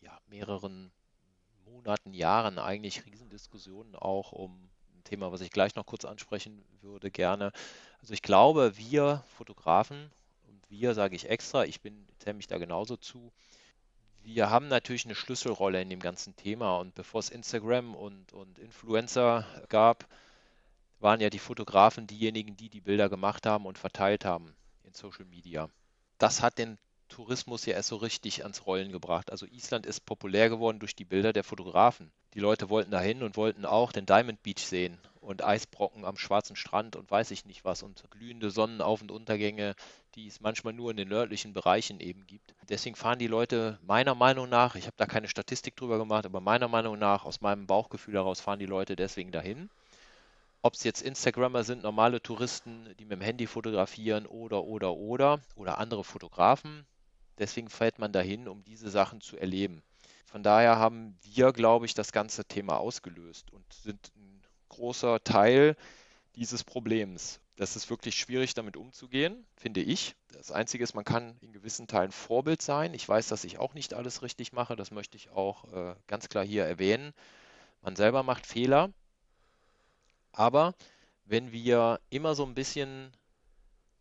ja, 0.00 0.18
mehreren 0.28 0.92
Monaten, 1.64 2.12
Jahren 2.12 2.58
eigentlich 2.58 3.06
Riesendiskussionen 3.06 3.96
auch 3.96 4.32
um 4.32 4.70
Thema, 5.04 5.30
was 5.32 5.40
ich 5.40 5.50
gleich 5.50 5.74
noch 5.74 5.86
kurz 5.86 6.04
ansprechen 6.04 6.62
würde, 6.82 7.10
gerne. 7.10 7.52
Also 8.00 8.14
ich 8.14 8.22
glaube, 8.22 8.76
wir 8.76 9.22
Fotografen, 9.36 10.10
und 10.48 10.70
wir 10.70 10.94
sage 10.94 11.16
ich 11.16 11.28
extra, 11.30 11.64
ich 11.64 11.80
bin, 11.80 12.06
zähle 12.18 12.34
mich 12.34 12.46
da 12.46 12.58
genauso 12.58 12.96
zu, 12.96 13.32
wir 14.24 14.48
haben 14.50 14.68
natürlich 14.68 15.04
eine 15.04 15.14
Schlüsselrolle 15.14 15.80
in 15.80 15.90
dem 15.90 16.00
ganzen 16.00 16.34
Thema. 16.34 16.78
Und 16.78 16.94
bevor 16.94 17.20
es 17.20 17.28
Instagram 17.28 17.94
und, 17.94 18.32
und 18.32 18.58
Influencer 18.58 19.46
gab, 19.68 20.06
waren 20.98 21.20
ja 21.20 21.28
die 21.28 21.38
Fotografen 21.38 22.06
diejenigen, 22.06 22.56
die 22.56 22.70
die 22.70 22.80
Bilder 22.80 23.10
gemacht 23.10 23.46
haben 23.46 23.66
und 23.66 23.78
verteilt 23.78 24.24
haben 24.24 24.54
in 24.84 24.94
Social 24.94 25.26
Media. 25.26 25.68
Das 26.18 26.40
hat 26.40 26.58
den 26.58 26.78
Tourismus 27.08 27.66
ja 27.66 27.74
erst 27.74 27.90
so 27.90 27.96
richtig 27.96 28.42
ans 28.42 28.64
Rollen 28.66 28.90
gebracht. 28.90 29.30
Also 29.30 29.46
Island 29.46 29.84
ist 29.84 30.06
populär 30.06 30.48
geworden 30.48 30.78
durch 30.78 30.96
die 30.96 31.04
Bilder 31.04 31.34
der 31.34 31.44
Fotografen. 31.44 32.10
Die 32.34 32.40
Leute 32.40 32.68
wollten 32.68 32.90
dahin 32.90 33.22
und 33.22 33.36
wollten 33.36 33.64
auch 33.64 33.92
den 33.92 34.06
Diamond 34.06 34.42
Beach 34.42 34.58
sehen 34.58 34.98
und 35.20 35.44
Eisbrocken 35.44 36.04
am 36.04 36.16
schwarzen 36.16 36.56
Strand 36.56 36.96
und 36.96 37.10
weiß 37.10 37.30
ich 37.30 37.44
nicht 37.44 37.64
was 37.64 37.82
und 37.82 38.02
glühende 38.10 38.50
Sonnenauf- 38.50 39.02
und 39.02 39.12
Untergänge, 39.12 39.76
die 40.16 40.26
es 40.26 40.40
manchmal 40.40 40.72
nur 40.72 40.90
in 40.90 40.96
den 40.96 41.08
nördlichen 41.08 41.52
Bereichen 41.52 42.00
eben 42.00 42.26
gibt. 42.26 42.54
Deswegen 42.68 42.96
fahren 42.96 43.20
die 43.20 43.28
Leute 43.28 43.78
meiner 43.82 44.14
Meinung 44.14 44.48
nach, 44.48 44.74
ich 44.74 44.86
habe 44.86 44.96
da 44.96 45.06
keine 45.06 45.28
Statistik 45.28 45.76
drüber 45.76 45.96
gemacht, 45.98 46.26
aber 46.26 46.40
meiner 46.40 46.68
Meinung 46.68 46.98
nach, 46.98 47.24
aus 47.24 47.40
meinem 47.40 47.66
Bauchgefühl 47.66 48.14
heraus, 48.14 48.40
fahren 48.40 48.58
die 48.58 48.66
Leute 48.66 48.96
deswegen 48.96 49.30
dahin. 49.30 49.70
Ob 50.62 50.74
es 50.74 50.82
jetzt 50.82 51.02
Instagrammer 51.02 51.62
sind, 51.62 51.82
normale 51.82 52.20
Touristen, 52.20 52.94
die 52.98 53.04
mit 53.04 53.12
dem 53.12 53.20
Handy 53.20 53.46
fotografieren 53.46 54.26
oder, 54.26 54.64
oder, 54.64 54.94
oder, 54.94 55.40
oder 55.56 55.78
andere 55.78 56.04
Fotografen, 56.04 56.84
Deswegen 57.38 57.68
fährt 57.68 57.98
man 57.98 58.12
dahin, 58.12 58.46
um 58.46 58.62
diese 58.64 58.90
Sachen 58.90 59.20
zu 59.20 59.36
erleben. 59.36 59.82
Von 60.24 60.42
daher 60.42 60.78
haben 60.78 61.16
wir, 61.22 61.52
glaube 61.52 61.86
ich, 61.86 61.94
das 61.94 62.12
ganze 62.12 62.44
Thema 62.44 62.78
ausgelöst 62.78 63.52
und 63.52 63.64
sind 63.72 64.12
ein 64.16 64.42
großer 64.68 65.22
Teil 65.22 65.76
dieses 66.34 66.64
Problems. 66.64 67.40
Das 67.56 67.76
ist 67.76 67.88
wirklich 67.88 68.16
schwierig, 68.16 68.54
damit 68.54 68.76
umzugehen, 68.76 69.46
finde 69.56 69.80
ich. 69.80 70.16
Das 70.32 70.50
Einzige 70.50 70.82
ist, 70.82 70.94
man 70.94 71.04
kann 71.04 71.36
in 71.40 71.52
gewissen 71.52 71.86
Teilen 71.86 72.10
Vorbild 72.10 72.62
sein. 72.62 72.94
Ich 72.94 73.08
weiß, 73.08 73.28
dass 73.28 73.44
ich 73.44 73.58
auch 73.58 73.74
nicht 73.74 73.94
alles 73.94 74.22
richtig 74.22 74.52
mache. 74.52 74.74
Das 74.74 74.90
möchte 74.90 75.16
ich 75.16 75.30
auch 75.30 75.72
äh, 75.72 75.94
ganz 76.08 76.28
klar 76.28 76.44
hier 76.44 76.64
erwähnen. 76.64 77.14
Man 77.82 77.94
selber 77.94 78.24
macht 78.24 78.46
Fehler. 78.46 78.90
Aber 80.32 80.74
wenn 81.26 81.52
wir 81.52 82.00
immer 82.10 82.34
so 82.34 82.44
ein 82.44 82.54
bisschen 82.54 83.12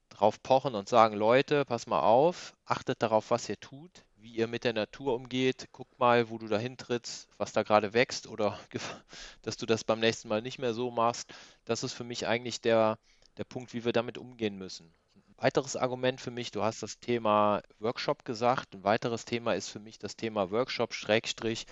drauf 0.09 0.41
pochen 0.41 0.73
und 0.73 0.89
sagen, 0.89 1.15
Leute, 1.15 1.63
pass 1.65 1.85
mal 1.85 2.01
auf, 2.01 2.55
achtet 2.65 3.03
darauf, 3.03 3.29
was 3.29 3.47
ihr 3.49 3.59
tut, 3.59 4.03
wie 4.23 4.31
ihr 4.31 4.47
mit 4.47 4.63
der 4.63 4.71
Natur 4.71 5.15
umgeht, 5.15 5.67
guck 5.73 5.99
mal, 5.99 6.29
wo 6.29 6.37
du 6.37 6.47
dahin 6.47 6.77
trittst, 6.77 7.27
was 7.37 7.51
da 7.51 7.61
gerade 7.63 7.93
wächst 7.93 8.25
oder 8.25 8.57
dass 9.41 9.57
du 9.57 9.65
das 9.65 9.83
beim 9.83 9.99
nächsten 9.99 10.29
Mal 10.29 10.41
nicht 10.41 10.59
mehr 10.59 10.73
so 10.73 10.91
machst. 10.91 11.33
Das 11.65 11.83
ist 11.83 11.91
für 11.91 12.05
mich 12.05 12.25
eigentlich 12.25 12.61
der, 12.61 12.97
der 13.37 13.43
Punkt, 13.43 13.73
wie 13.73 13.83
wir 13.83 13.91
damit 13.91 14.17
umgehen 14.17 14.57
müssen. 14.57 14.93
Ein 15.15 15.35
weiteres 15.37 15.75
Argument 15.75 16.21
für 16.21 16.31
mich, 16.31 16.51
du 16.51 16.63
hast 16.63 16.81
das 16.81 16.99
Thema 16.99 17.61
Workshop 17.79 18.23
gesagt, 18.23 18.73
ein 18.73 18.85
weiteres 18.85 19.25
Thema 19.25 19.55
ist 19.55 19.67
für 19.67 19.81
mich 19.81 19.99
das 19.99 20.15
Thema 20.15 20.51
Workshop, 20.51 20.93
Schrägstrich, 20.93 21.65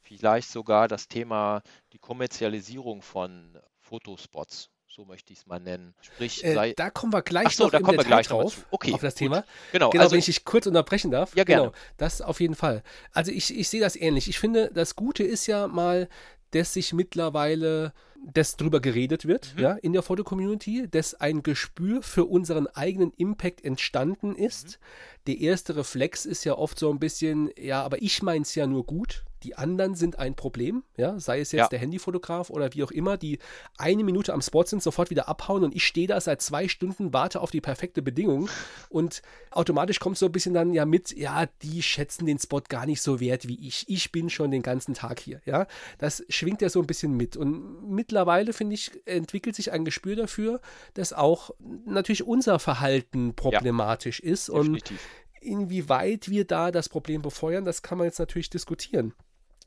vielleicht 0.00 0.48
sogar 0.48 0.88
das 0.88 1.08
Thema 1.08 1.62
die 1.92 1.98
Kommerzialisierung 1.98 3.02
von 3.02 3.60
Fotospots 3.80 4.70
so 4.88 5.04
möchte 5.04 5.32
ich 5.32 5.40
es 5.40 5.46
mal 5.46 5.60
nennen. 5.60 5.94
Sprich, 6.00 6.42
äh, 6.44 6.74
da 6.74 6.90
kommen 6.90 7.12
wir 7.12 7.22
gleich 7.22 7.54
so, 7.54 7.64
noch 7.64 7.70
da 7.70 7.80
kommen 7.80 7.98
wir 7.98 8.04
gleich 8.04 8.28
drauf, 8.28 8.66
okay, 8.70 8.92
auf 8.94 9.00
das 9.00 9.14
gut. 9.14 9.18
Thema. 9.18 9.44
Genau, 9.72 9.90
genau 9.90 10.02
also, 10.02 10.12
wenn 10.12 10.18
ich 10.18 10.26
dich 10.26 10.44
kurz 10.44 10.66
unterbrechen 10.66 11.10
darf. 11.10 11.36
Ja, 11.36 11.44
gerne. 11.44 11.64
Genau, 11.64 11.74
das 11.98 12.22
auf 12.22 12.40
jeden 12.40 12.54
Fall. 12.54 12.82
Also 13.12 13.30
ich, 13.30 13.56
ich 13.56 13.68
sehe 13.68 13.80
das 13.80 13.96
ähnlich. 13.96 14.28
Ich 14.28 14.38
finde, 14.38 14.70
das 14.72 14.96
Gute 14.96 15.24
ist 15.24 15.46
ja 15.46 15.68
mal, 15.68 16.08
dass 16.50 16.72
sich 16.72 16.92
mittlerweile 16.92 17.92
dass 18.32 18.56
drüber 18.56 18.80
geredet 18.80 19.26
wird, 19.26 19.54
mhm. 19.54 19.62
ja, 19.62 19.72
in 19.74 19.92
der 19.92 20.02
Foto-Community, 20.02 20.88
dass 20.90 21.14
ein 21.14 21.44
Gespür 21.44 22.02
für 22.02 22.24
unseren 22.24 22.66
eigenen 22.66 23.12
Impact 23.12 23.64
entstanden 23.64 24.34
ist. 24.34 24.66
Mhm. 24.66 25.24
Der 25.28 25.38
erste 25.38 25.76
Reflex 25.76 26.26
ist 26.26 26.44
ja 26.44 26.54
oft 26.54 26.80
so 26.80 26.90
ein 26.90 26.98
bisschen, 26.98 27.50
ja, 27.56 27.82
aber 27.82 28.02
ich 28.02 28.20
meine 28.22 28.42
es 28.42 28.56
ja 28.56 28.66
nur 28.66 28.84
gut 28.84 29.24
die 29.42 29.56
anderen 29.56 29.94
sind 29.94 30.18
ein 30.18 30.34
Problem, 30.34 30.82
ja, 30.96 31.18
sei 31.18 31.40
es 31.40 31.52
jetzt 31.52 31.60
ja. 31.60 31.68
der 31.68 31.78
Handyfotograf 31.78 32.50
oder 32.50 32.72
wie 32.74 32.82
auch 32.82 32.90
immer, 32.90 33.16
die 33.16 33.38
eine 33.76 34.04
Minute 34.04 34.32
am 34.32 34.42
Spot 34.42 34.64
sind, 34.64 34.82
sofort 34.82 35.10
wieder 35.10 35.28
abhauen 35.28 35.64
und 35.64 35.74
ich 35.74 35.84
stehe 35.84 36.06
da 36.06 36.20
seit 36.20 36.42
zwei 36.42 36.68
Stunden, 36.68 37.12
warte 37.12 37.40
auf 37.40 37.50
die 37.50 37.60
perfekte 37.60 38.02
Bedingung 38.02 38.48
und 38.88 39.22
automatisch 39.50 40.00
kommt 40.00 40.18
so 40.18 40.26
ein 40.26 40.32
bisschen 40.32 40.54
dann 40.54 40.72
ja 40.72 40.84
mit, 40.84 41.16
ja, 41.16 41.46
die 41.62 41.82
schätzen 41.82 42.26
den 42.26 42.38
Spot 42.38 42.62
gar 42.68 42.86
nicht 42.86 43.02
so 43.02 43.20
wert 43.20 43.46
wie 43.46 43.66
ich. 43.66 43.88
Ich 43.88 44.12
bin 44.12 44.30
schon 44.30 44.50
den 44.50 44.62
ganzen 44.62 44.94
Tag 44.94 45.20
hier, 45.20 45.40
ja. 45.44 45.66
Das 45.98 46.24
schwingt 46.28 46.62
ja 46.62 46.68
so 46.68 46.80
ein 46.80 46.86
bisschen 46.86 47.16
mit 47.16 47.36
und 47.36 47.88
mittlerweile, 47.88 48.52
finde 48.52 48.74
ich, 48.74 48.90
entwickelt 49.06 49.56
sich 49.56 49.72
ein 49.72 49.84
Gespür 49.84 50.16
dafür, 50.16 50.60
dass 50.94 51.12
auch 51.12 51.50
natürlich 51.84 52.26
unser 52.26 52.58
Verhalten 52.58 53.34
problematisch 53.34 54.20
ja. 54.22 54.32
ist 54.32 54.50
und 54.50 54.82
inwieweit 55.40 56.28
wir 56.28 56.44
da 56.44 56.70
das 56.70 56.88
Problem 56.88 57.22
befeuern, 57.22 57.64
das 57.64 57.82
kann 57.82 57.98
man 57.98 58.06
jetzt 58.06 58.18
natürlich 58.18 58.50
diskutieren. 58.50 59.14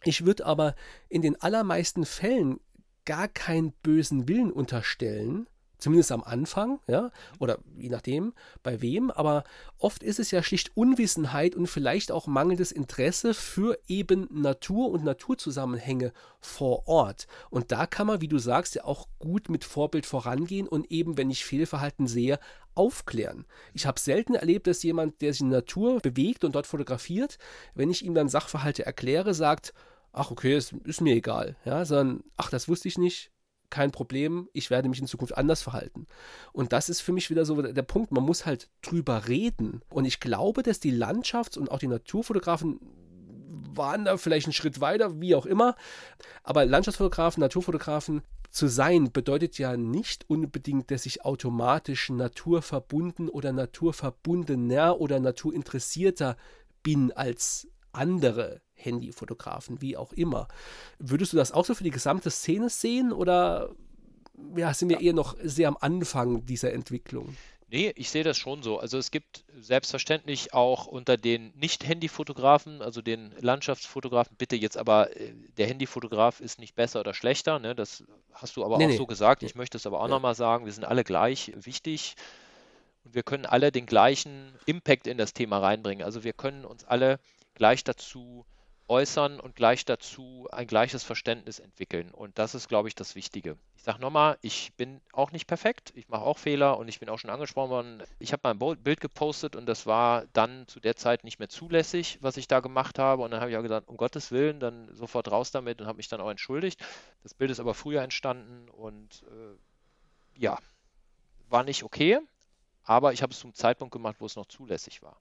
Ich 0.04 0.26
würde 0.26 0.46
aber 0.46 0.76
in 1.10 1.22
den 1.22 1.42
allermeisten 1.42 2.06
Fällen 2.06 2.60
gar 3.06 3.28
keinen 3.28 3.72
bösen 3.84 4.28
Willen 4.28 4.52
unterstellen, 4.52 5.48
zumindest 5.82 6.12
am 6.12 6.24
Anfang, 6.24 6.80
ja, 6.88 7.12
oder 7.40 7.60
je 7.78 7.90
nachdem, 7.90 8.34
bei 8.64 8.82
wem, 8.82 9.12
aber 9.12 9.44
oft 9.78 10.04
ist 10.04 10.20
es 10.20 10.32
ja 10.32 10.44
schlicht 10.44 10.72
Unwissenheit 10.78 11.56
und 11.56 11.68
vielleicht 11.68 12.12
auch 12.12 12.28
mangelndes 12.28 12.72
Interesse 12.72 13.34
für 13.34 13.78
eben 13.88 14.28
Natur 14.32 14.92
und 14.92 15.04
Naturzusammenhänge 15.04 16.14
vor 16.40 16.88
Ort. 16.88 17.28
Und 17.50 17.72
da 17.72 17.88
kann 17.88 18.08
man, 18.08 18.22
wie 18.22 18.28
du 18.28 18.38
sagst, 18.38 18.76
ja 18.76 18.86
auch 18.86 19.08
gut 19.20 19.50
mit 19.50 19.66
Vorbild 19.66 20.06
vorangehen 20.06 20.68
und 20.68 20.92
eben, 20.92 21.18
wenn 21.18 21.32
ich 21.32 21.44
Fehlverhalten 21.44 22.08
sehe, 22.08 22.40
aufklären. 22.76 23.46
Ich 23.74 23.86
habe 23.86 24.00
selten 24.00 24.36
erlebt, 24.36 24.68
dass 24.68 24.84
jemand, 24.84 25.22
der 25.22 25.34
sich 25.34 25.42
in 25.42 25.50
der 25.50 25.60
Natur 25.60 26.00
bewegt 26.00 26.44
und 26.44 26.56
dort 26.56 26.68
fotografiert, 26.68 27.38
wenn 27.74 27.90
ich 27.90 28.06
ihm 28.06 28.14
dann 28.14 28.30
Sachverhalte 28.30 28.86
erkläre, 28.86 29.34
sagt, 29.34 29.74
ach 30.14 30.32
okay, 30.32 30.54
es 30.54 30.74
ist 30.84 31.02
mir 31.02 31.16
egal, 31.16 31.56
ja, 31.66 31.84
sondern 31.86 32.24
ach, 32.38 32.50
das 32.50 32.70
wusste 32.70 32.88
ich 32.88 32.98
nicht, 32.98 33.32
kein 33.72 33.92
Problem, 33.92 34.48
ich 34.54 34.70
werde 34.70 34.90
mich 34.90 35.00
in 35.00 35.08
Zukunft 35.08 35.36
anders 35.36 35.62
verhalten. 35.62 36.06
Und 36.54 36.74
das 36.74 36.90
ist 36.90 37.02
für 37.02 37.14
mich 37.14 37.30
wieder 37.30 37.46
so 37.46 37.60
der 37.62 37.82
Punkt, 37.82 38.12
man 38.12 38.24
muss 38.24 38.46
halt 38.46 38.70
drüber 38.82 39.28
reden. 39.28 39.82
Und 39.90 40.06
ich 40.06 40.20
glaube, 40.20 40.62
dass 40.62 40.80
die 40.80 40.94
Landschafts- 40.94 41.58
und 41.58 41.72
auch 41.72 41.80
die 41.80 41.88
Naturfotografen 41.88 42.80
waren 43.76 44.06
da 44.06 44.18
vielleicht 44.18 44.48
einen 44.48 44.54
Schritt 44.54 44.82
weiter, 44.82 45.20
wie 45.22 45.36
auch 45.36 45.46
immer. 45.46 45.76
Aber 46.44 46.66
Landschaftsfotografen, 46.66 47.42
Naturfotografen 47.42 48.22
zu 48.50 48.68
sein, 48.68 49.12
bedeutet 49.12 49.58
ja 49.58 49.78
nicht 49.78 50.30
unbedingt, 50.30 50.92
dass 50.92 51.06
ich 51.06 51.24
automatisch 51.24 52.10
naturverbunden 52.10 53.30
oder 53.30 53.54
naturverbundener 53.54 55.00
oder 55.00 55.20
naturinteressierter 55.20 56.36
bin 56.84 57.12
als 57.12 57.68
andere 57.94 58.62
Handyfotografen, 58.84 59.82
wie 59.82 59.98
auch 59.98 60.14
immer. 60.14 60.48
Würdest 61.00 61.34
du 61.34 61.38
das 61.38 61.52
auch 61.52 61.66
so 61.66 61.74
für 61.74 61.84
die 61.84 61.92
gesamte 61.92 62.30
Szene 62.30 62.70
sehen 62.70 63.12
oder 63.12 63.72
ja, 64.56 64.74
sind 64.74 64.90
wir 64.90 65.02
eher 65.02 65.14
noch 65.14 65.36
sehr 65.44 65.68
am 65.68 65.78
Anfang 65.80 66.46
dieser 66.46 66.74
Entwicklung? 66.74 67.36
Nee, 67.72 67.94
ich 67.96 68.10
sehe 68.10 68.26
das 68.26 68.38
schon 68.38 68.64
so. 68.64 68.80
Also 68.80 68.98
es 68.98 69.12
gibt 69.12 69.46
selbstverständlich 69.58 70.54
auch 70.54 70.88
unter 70.88 71.16
den 71.16 71.54
Nicht-Handy-Fotografen, 71.56 72.82
also 72.82 73.02
den 73.02 73.34
Landschaftsfotografen, 73.40 74.36
bitte 74.38 74.58
jetzt 74.58 74.76
aber, 74.76 75.16
äh, 75.16 75.34
der 75.58 75.68
Handyfotograf 75.68 76.42
ist 76.42 76.60
nicht 76.60 76.76
besser 76.76 77.00
oder 77.00 77.14
schlechter, 77.14 77.60
ne? 77.60 77.74
das 77.74 78.04
hast 78.34 78.58
du 78.58 78.66
aber 78.66 78.78
nee, 78.78 78.86
auch 78.86 78.90
nee. 78.90 78.98
so 78.98 79.06
gesagt. 79.06 79.42
Ich 79.44 79.56
möchte 79.56 79.78
es 79.78 79.86
aber 79.86 80.02
auch 80.02 80.08
ja. 80.08 80.10
nochmal 80.10 80.36
sagen, 80.36 80.66
wir 80.66 80.74
sind 80.74 80.84
alle 80.84 81.06
gleich 81.06 81.54
wichtig 81.56 82.16
und 83.06 83.16
wir 83.16 83.24
können 83.24 83.46
alle 83.46 83.72
den 83.72 83.86
gleichen 83.86 84.54
Impact 84.66 85.08
in 85.08 85.18
das 85.18 85.32
Thema 85.32 85.60
reinbringen. 85.60 86.04
Also 86.04 86.26
wir 86.26 86.34
können 86.34 86.66
uns 86.66 86.84
alle 86.84 87.20
gleich 87.56 87.86
dazu 87.86 88.46
äußern 88.92 89.40
und 89.40 89.56
gleich 89.56 89.86
dazu 89.86 90.50
ein 90.52 90.68
gleiches 90.68 91.06
Verständnis 91.06 91.60
entwickeln. 91.60 92.12
Und 92.12 92.38
das 92.38 92.56
ist, 92.56 92.68
glaube 92.68 92.90
ich, 92.90 92.96
das 92.96 93.16
Wichtige. 93.16 93.58
Ich 93.78 93.84
sage 93.84 94.02
nochmal, 94.02 94.38
ich 94.42 94.74
bin 94.76 95.00
auch 95.14 95.32
nicht 95.32 95.48
perfekt, 95.48 95.94
ich 95.96 96.10
mache 96.10 96.24
auch 96.24 96.38
Fehler 96.38 96.78
und 96.78 96.90
ich 96.90 97.00
bin 97.00 97.08
auch 97.08 97.18
schon 97.18 97.30
angesprochen 97.30 97.70
worden. 97.70 98.04
Ich 98.20 98.34
habe 98.34 98.42
mal 98.44 98.54
ein 98.54 98.84
Bild 98.84 99.00
gepostet 99.00 99.56
und 99.56 99.66
das 99.66 99.86
war 99.86 100.26
dann 100.34 100.68
zu 100.68 100.82
der 100.82 100.98
Zeit 100.98 101.24
nicht 101.24 101.40
mehr 101.40 101.48
zulässig, 101.48 102.18
was 102.20 102.36
ich 102.36 102.50
da 102.50 102.60
gemacht 102.60 103.00
habe. 103.00 103.24
Und 103.24 103.32
dann 103.32 103.40
habe 103.40 103.50
ich 103.50 103.56
auch 103.56 103.62
gesagt, 103.62 103.88
um 103.88 103.96
Gottes 103.96 104.30
Willen, 104.30 104.60
dann 104.60 104.94
sofort 104.94 105.32
raus 105.32 105.52
damit 105.52 105.80
und 105.80 105.88
habe 105.88 105.96
mich 105.96 106.10
dann 106.10 106.20
auch 106.20 106.30
entschuldigt. 106.30 106.84
Das 107.24 107.34
Bild 107.34 107.50
ist 107.50 107.62
aber 107.62 107.74
früher 107.74 108.02
entstanden 108.02 108.70
und 108.70 109.24
äh, 109.24 110.42
ja, 110.42 110.58
war 111.48 111.64
nicht 111.64 111.84
okay. 111.84 112.20
Aber 112.84 113.14
ich 113.14 113.24
habe 113.24 113.32
es 113.32 113.40
zum 113.40 113.54
Zeitpunkt 113.54 113.94
gemacht, 113.94 114.18
wo 114.20 114.26
es 114.26 114.36
noch 114.36 114.48
zulässig 114.48 115.02
war, 115.02 115.16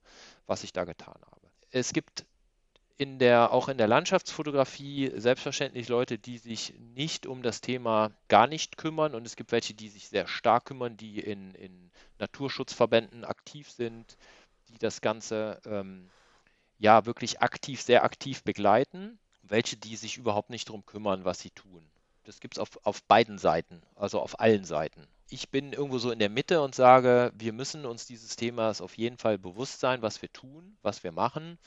was 0.45 0.65
ich 0.65 0.73
da 0.73 0.83
getan 0.83 1.21
habe. 1.25 1.47
Es 1.69 1.93
gibt 1.93 2.25
in 2.97 3.19
der, 3.19 3.51
auch 3.51 3.67
in 3.67 3.77
der 3.77 3.87
Landschaftsfotografie 3.87 5.11
selbstverständlich 5.15 5.87
Leute, 5.87 6.17
die 6.17 6.37
sich 6.37 6.73
nicht 6.95 7.25
um 7.25 7.41
das 7.41 7.61
Thema 7.61 8.11
gar 8.27 8.47
nicht 8.47 8.77
kümmern 8.77 9.15
und 9.15 9.25
es 9.25 9.35
gibt 9.35 9.51
welche, 9.51 9.73
die 9.73 9.89
sich 9.89 10.07
sehr 10.07 10.27
stark 10.27 10.65
kümmern, 10.65 10.97
die 10.97 11.19
in, 11.19 11.53
in 11.55 11.91
Naturschutzverbänden 12.19 13.25
aktiv 13.25 13.69
sind, 13.69 14.17
die 14.69 14.77
das 14.77 15.01
Ganze 15.01 15.59
ähm, 15.65 16.09
ja 16.79 17.05
wirklich 17.05 17.41
aktiv, 17.41 17.81
sehr 17.81 18.03
aktiv 18.03 18.43
begleiten, 18.43 19.19
welche, 19.43 19.77
die 19.77 19.95
sich 19.95 20.17
überhaupt 20.17 20.49
nicht 20.49 20.69
darum 20.69 20.85
kümmern, 20.85 21.25
was 21.25 21.39
sie 21.39 21.51
tun. 21.51 21.83
Das 22.23 22.39
gibt 22.39 22.55
es 22.55 22.59
auf, 22.59 22.79
auf 22.83 23.03
beiden 23.03 23.37
Seiten, 23.37 23.81
also 23.95 24.19
auf 24.19 24.39
allen 24.39 24.63
Seiten. 24.63 25.07
Ich 25.29 25.49
bin 25.49 25.73
irgendwo 25.73 25.97
so 25.97 26.11
in 26.11 26.19
der 26.19 26.29
Mitte 26.29 26.61
und 26.61 26.75
sage, 26.75 27.31
wir 27.35 27.53
müssen 27.53 27.85
uns 27.85 28.05
dieses 28.05 28.35
Themas 28.35 28.81
auf 28.81 28.97
jeden 28.97 29.17
Fall 29.17 29.37
bewusst 29.37 29.79
sein, 29.79 30.01
was 30.01 30.21
wir 30.21 30.31
tun, 30.31 30.77
was 30.81 31.03
wir 31.03 31.11
machen 31.11 31.57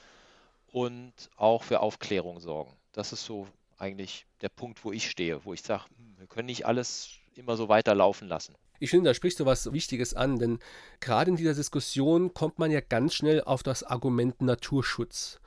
und 0.75 1.12
auch 1.37 1.62
für 1.62 1.78
Aufklärung 1.78 2.40
sorgen. 2.40 2.73
Das 2.90 3.12
ist 3.12 3.25
so 3.25 3.47
eigentlich 3.78 4.26
der 4.40 4.49
Punkt, 4.49 4.85
wo 4.85 4.90
ich 4.90 5.09
stehe, 5.09 5.45
wo 5.45 5.52
ich 5.52 5.62
sage, 5.62 5.85
hm, 5.97 6.19
wir 6.19 6.26
können 6.26 6.47
nicht 6.47 6.66
alles 6.66 7.11
immer 7.37 7.57
so 7.57 7.69
weiterlaufen 7.69 8.26
lassen. 8.26 8.57
Ich 8.81 8.90
finde, 8.90 9.09
da 9.11 9.14
sprichst 9.14 9.38
du 9.38 9.47
was 9.47 9.73
Wichtiges 9.73 10.14
an, 10.14 10.40
denn 10.40 10.59
gerade 10.99 11.31
in 11.31 11.37
dieser 11.37 11.54
Diskussion 11.54 12.35
kommt 12.35 12.59
man 12.59 12.73
ja 12.73 12.81
ganz 12.81 13.14
schnell 13.14 13.40
auf 13.40 13.62
das 13.62 13.85
Argument 13.85 14.43
Naturschutz. 14.43 15.38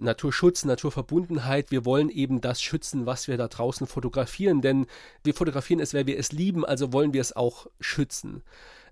Naturschutz, 0.00 0.64
Naturverbundenheit, 0.64 1.70
wir 1.70 1.84
wollen 1.84 2.08
eben 2.08 2.40
das 2.40 2.62
schützen, 2.62 3.06
was 3.06 3.28
wir 3.28 3.36
da 3.36 3.48
draußen 3.48 3.86
fotografieren, 3.86 4.60
denn 4.60 4.86
wir 5.22 5.34
fotografieren 5.34 5.80
es, 5.80 5.94
weil 5.94 6.06
wir 6.06 6.18
es 6.18 6.32
lieben, 6.32 6.64
also 6.64 6.92
wollen 6.92 7.12
wir 7.12 7.20
es 7.20 7.36
auch 7.36 7.66
schützen. 7.80 8.42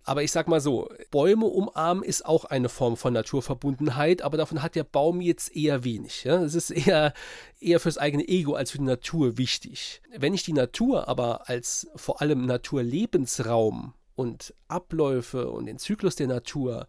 Aber 0.04 0.22
ich 0.22 0.32
sag 0.32 0.48
mal 0.48 0.60
so, 0.60 0.88
Bäume 1.10 1.44
umarmen 1.44 2.02
ist 2.02 2.24
auch 2.24 2.46
eine 2.46 2.70
Form 2.70 2.96
von 2.96 3.12
Naturverbundenheit, 3.12 4.22
aber 4.22 4.38
davon 4.38 4.62
hat 4.62 4.74
der 4.74 4.84
Baum 4.84 5.20
jetzt 5.20 5.54
eher 5.54 5.84
wenig. 5.84 6.24
Ja? 6.24 6.42
Es 6.42 6.54
ist 6.54 6.70
eher, 6.70 7.12
eher 7.60 7.78
fürs 7.78 7.98
eigene 7.98 8.26
Ego 8.26 8.54
als 8.54 8.70
für 8.70 8.78
die 8.78 8.84
Natur 8.84 9.36
wichtig. 9.36 10.00
Wenn 10.16 10.32
ich 10.32 10.44
die 10.44 10.54
Natur 10.54 11.08
aber 11.08 11.48
als 11.48 11.88
vor 11.94 12.22
allem 12.22 12.46
Naturlebensraum 12.46 13.92
und 14.18 14.52
Abläufe 14.66 15.48
und 15.48 15.66
den 15.66 15.78
Zyklus 15.78 16.16
der 16.16 16.26
Natur 16.26 16.88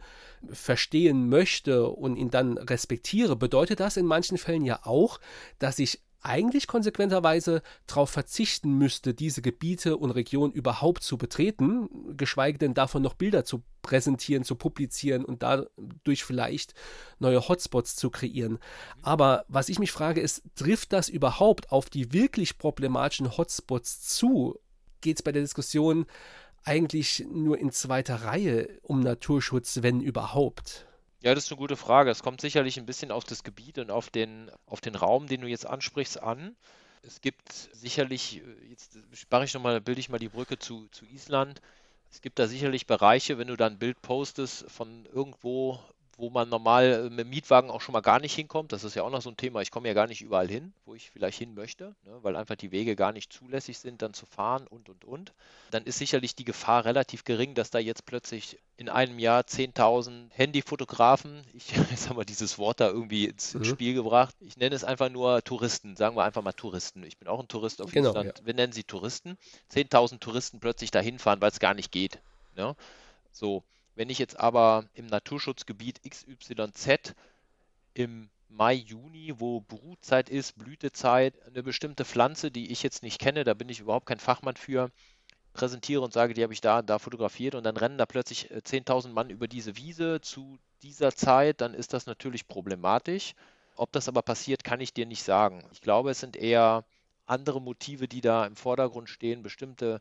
verstehen 0.51 1.29
möchte 1.29 1.87
und 1.87 2.15
ihn 2.15 2.31
dann 2.31 2.57
respektiere, 2.57 3.35
bedeutet 3.35 3.79
das 3.79 3.97
in 3.97 4.07
manchen 4.07 4.39
Fällen 4.39 4.65
ja 4.65 4.79
auch, 4.83 5.19
dass 5.59 5.77
ich 5.77 6.01
eigentlich 6.21 6.65
konsequenterweise 6.65 7.61
darauf 7.85 8.09
verzichten 8.09 8.79
müsste, 8.79 9.13
diese 9.13 9.43
Gebiete 9.43 9.95
und 9.97 10.09
Regionen 10.09 10.51
überhaupt 10.51 11.03
zu 11.03 11.19
betreten, 11.19 12.17
geschweige 12.17 12.57
denn 12.57 12.73
davon 12.73 13.03
noch 13.03 13.13
Bilder 13.13 13.45
zu 13.45 13.61
präsentieren, 13.83 14.43
zu 14.43 14.55
publizieren 14.55 15.23
und 15.23 15.43
dadurch 15.43 16.23
vielleicht 16.23 16.73
neue 17.19 17.47
Hotspots 17.47 17.95
zu 17.95 18.09
kreieren. 18.09 18.57
Aber 19.03 19.45
was 19.47 19.69
ich 19.69 19.77
mich 19.77 19.91
frage, 19.91 20.19
ist, 20.19 20.41
trifft 20.55 20.93
das 20.93 21.09
überhaupt 21.09 21.71
auf 21.71 21.91
die 21.91 22.11
wirklich 22.11 22.57
problematischen 22.57 23.37
Hotspots 23.37 24.01
zu? 24.01 24.59
Geht 25.01 25.17
es 25.17 25.23
bei 25.23 25.31
der 25.31 25.43
Diskussion 25.43 26.07
eigentlich 26.63 27.25
nur 27.31 27.57
in 27.57 27.71
zweiter 27.71 28.23
Reihe 28.23 28.79
um 28.83 28.99
Naturschutz, 28.99 29.79
wenn 29.81 30.01
überhaupt? 30.01 30.85
Ja, 31.21 31.35
das 31.35 31.45
ist 31.45 31.51
eine 31.51 31.59
gute 31.59 31.75
Frage. 31.75 32.09
Es 32.09 32.23
kommt 32.23 32.39
sicherlich 32.39 32.77
ein 32.77 32.85
bisschen 32.85 33.11
auf 33.11 33.25
das 33.25 33.43
Gebiet 33.43 33.77
und 33.77 33.91
auf 33.91 34.09
den, 34.09 34.49
auf 34.65 34.79
den 34.79 34.95
Raum, 34.95 35.27
den 35.27 35.41
du 35.41 35.47
jetzt 35.47 35.67
ansprichst, 35.67 36.21
an. 36.21 36.55
Es 37.01 37.21
gibt 37.21 37.51
sicherlich, 37.51 38.41
jetzt 38.69 38.97
mache 39.29 39.45
ich 39.45 39.53
nochmal, 39.53 39.81
bilde 39.81 39.99
ich 39.99 40.09
mal 40.09 40.19
die 40.19 40.29
Brücke 40.29 40.59
zu, 40.59 40.87
zu 40.91 41.05
Island. 41.05 41.61
Es 42.11 42.21
gibt 42.21 42.39
da 42.39 42.47
sicherlich 42.47 42.87
Bereiche, 42.87 43.37
wenn 43.37 43.47
du 43.47 43.57
da 43.57 43.67
ein 43.67 43.79
Bild 43.79 44.01
postest 44.01 44.69
von 44.69 45.05
irgendwo, 45.13 45.79
wo 46.19 46.29
man 46.29 46.49
normal 46.49 47.09
mit 47.09 47.19
dem 47.19 47.29
Mietwagen 47.29 47.71
auch 47.71 47.81
schon 47.81 47.93
mal 47.93 48.01
gar 48.01 48.19
nicht 48.19 48.35
hinkommt. 48.35 48.73
Das 48.73 48.83
ist 48.83 48.95
ja 48.95 49.03
auch 49.03 49.09
noch 49.09 49.21
so 49.21 49.29
ein 49.29 49.37
Thema. 49.37 49.61
Ich 49.61 49.71
komme 49.71 49.87
ja 49.87 49.93
gar 49.93 50.07
nicht 50.07 50.21
überall 50.21 50.49
hin, 50.49 50.73
wo 50.85 50.93
ich 50.93 51.09
vielleicht 51.09 51.37
hin 51.37 51.53
möchte, 51.53 51.95
ne, 52.03 52.19
weil 52.21 52.35
einfach 52.35 52.55
die 52.55 52.71
Wege 52.71 52.95
gar 52.95 53.13
nicht 53.13 53.31
zulässig 53.31 53.79
sind, 53.79 54.01
dann 54.01 54.13
zu 54.13 54.25
fahren 54.25 54.67
und, 54.67 54.89
und, 54.89 55.05
und. 55.05 55.33
Dann 55.71 55.85
ist 55.85 55.97
sicherlich 55.97 56.35
die 56.35 56.43
Gefahr 56.43 56.83
relativ 56.83 57.23
gering, 57.23 57.55
dass 57.55 57.71
da 57.71 57.79
jetzt 57.79 58.05
plötzlich 58.05 58.59
in 58.75 58.89
einem 58.89 59.17
Jahr 59.17 59.43
10.000 59.43 60.29
Handyfotografen, 60.31 61.43
ich 61.53 61.73
sag 61.95 62.15
mal 62.15 62.25
dieses 62.25 62.57
Wort 62.57 62.81
da 62.81 62.89
irgendwie 62.89 63.25
ins 63.25 63.53
mhm. 63.53 63.63
Spiel 63.63 63.93
gebracht. 63.93 64.35
Ich 64.41 64.57
nenne 64.57 64.75
es 64.75 64.83
einfach 64.83 65.09
nur 65.09 65.41
Touristen, 65.43 65.95
sagen 65.95 66.17
wir 66.17 66.25
einfach 66.25 66.41
mal 66.41 66.53
Touristen. 66.53 67.03
Ich 67.03 67.17
bin 67.17 67.29
auch 67.29 67.39
ein 67.39 67.47
Tourist 67.47 67.81
auf 67.81 67.91
genau, 67.91 68.09
Island. 68.09 68.39
Ja. 68.39 68.45
Wir 68.45 68.53
nennen 68.53 68.73
sie 68.73 68.83
Touristen. 68.83 69.37
10.000 69.71 70.19
Touristen 70.19 70.59
plötzlich 70.59 70.91
dahin 70.91 71.17
fahren, 71.17 71.39
weil 71.39 71.51
es 71.51 71.59
gar 71.59 71.73
nicht 71.73 71.93
geht. 71.93 72.19
Ne? 72.57 72.75
So, 73.31 73.63
wenn 73.99 74.09
ich 74.09 74.17
jetzt 74.17 74.39
aber 74.39 74.85
im 74.93 75.07
Naturschutzgebiet 75.07 75.99
XYZ 76.09 77.15
im 77.93 78.29
Mai, 78.47 78.75
Juni, 78.75 79.33
wo 79.39 79.59
Brutzeit 79.59 80.29
ist, 80.29 80.57
Blütezeit, 80.57 81.33
eine 81.45 81.63
bestimmte 81.63 82.05
Pflanze, 82.05 82.49
die 82.49 82.71
ich 82.71 82.81
jetzt 82.81 83.03
nicht 83.03 83.19
kenne, 83.19 83.43
da 83.43 83.53
bin 83.53 83.67
ich 83.67 83.81
überhaupt 83.81 84.05
kein 84.05 84.21
Fachmann 84.21 84.55
für, 84.55 84.89
präsentiere 85.51 85.99
und 85.99 86.13
sage, 86.13 86.33
die 86.33 86.43
habe 86.43 86.53
ich 86.53 86.61
da 86.61 86.81
da 86.81 86.97
fotografiert 86.97 87.55
und 87.55 87.65
dann 87.65 87.75
rennen 87.75 87.97
da 87.97 88.05
plötzlich 88.05 88.49
10.000 88.49 89.09
äh, 89.09 89.11
Mann 89.11 89.29
über 89.29 89.49
diese 89.49 89.75
Wiese 89.75 90.21
zu 90.21 90.57
dieser 90.81 91.13
Zeit, 91.13 91.59
dann 91.59 91.73
ist 91.73 91.91
das 91.91 92.05
natürlich 92.05 92.47
problematisch. 92.47 93.35
Ob 93.75 93.91
das 93.91 94.07
aber 94.07 94.21
passiert, 94.21 94.63
kann 94.63 94.79
ich 94.79 94.93
dir 94.93 95.07
nicht 95.07 95.23
sagen. 95.23 95.67
Ich 95.73 95.81
glaube, 95.81 96.11
es 96.11 96.21
sind 96.21 96.37
eher 96.37 96.85
andere 97.25 97.59
Motive, 97.59 98.07
die 98.07 98.21
da 98.21 98.45
im 98.45 98.55
Vordergrund 98.55 99.09
stehen, 99.09 99.43
bestimmte 99.43 99.99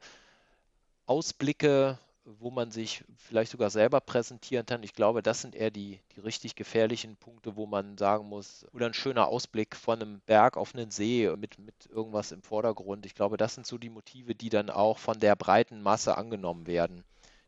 Ausblicke, 1.06 1.98
wo 2.40 2.50
man 2.50 2.70
sich 2.70 3.04
vielleicht 3.16 3.50
sogar 3.50 3.70
selber 3.70 4.00
präsentieren 4.00 4.66
kann. 4.66 4.82
Ich 4.82 4.92
glaube, 4.92 5.22
das 5.22 5.40
sind 5.40 5.54
eher 5.54 5.70
die, 5.70 5.98
die 6.14 6.20
richtig 6.20 6.54
gefährlichen 6.54 7.16
Punkte, 7.16 7.56
wo 7.56 7.66
man 7.66 7.96
sagen 7.96 8.28
muss, 8.28 8.66
oder 8.72 8.86
ein 8.86 8.94
schöner 8.94 9.28
Ausblick 9.28 9.74
von 9.74 10.00
einem 10.00 10.20
Berg 10.20 10.56
auf 10.56 10.74
einen 10.74 10.90
See 10.90 11.30
mit, 11.36 11.58
mit 11.58 11.74
irgendwas 11.90 12.32
im 12.32 12.42
Vordergrund. 12.42 13.06
Ich 13.06 13.14
glaube, 13.14 13.36
das 13.36 13.54
sind 13.54 13.66
so 13.66 13.78
die 13.78 13.90
Motive, 13.90 14.34
die 14.34 14.50
dann 14.50 14.70
auch 14.70 14.98
von 14.98 15.18
der 15.18 15.36
breiten 15.36 15.82
Masse 15.82 16.18
angenommen 16.18 16.66
werden. 16.66 17.04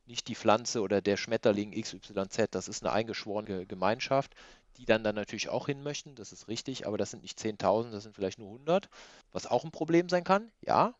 Nicht 0.06 0.28
die 0.28 0.34
Pflanze 0.34 0.80
oder 0.80 1.00
der 1.00 1.16
Schmetterling 1.16 1.72
XYZ, 1.72 2.48
das 2.50 2.66
ist 2.66 2.82
eine 2.82 2.92
eingeschworene 2.92 3.66
Gemeinschaft, 3.66 4.34
die 4.76 4.86
dann, 4.86 5.04
dann 5.04 5.14
natürlich 5.14 5.50
auch 5.50 5.66
hin 5.66 5.82
möchten, 5.82 6.14
das 6.14 6.32
ist 6.32 6.48
richtig, 6.48 6.86
aber 6.86 6.96
das 6.96 7.10
sind 7.10 7.22
nicht 7.22 7.38
10.000, 7.38 7.90
das 7.90 8.04
sind 8.04 8.14
vielleicht 8.14 8.38
nur 8.38 8.48
100, 8.48 8.88
was 9.30 9.46
auch 9.46 9.64
ein 9.64 9.70
Problem 9.70 10.08
sein 10.08 10.24
kann, 10.24 10.50
ja, 10.62 10.94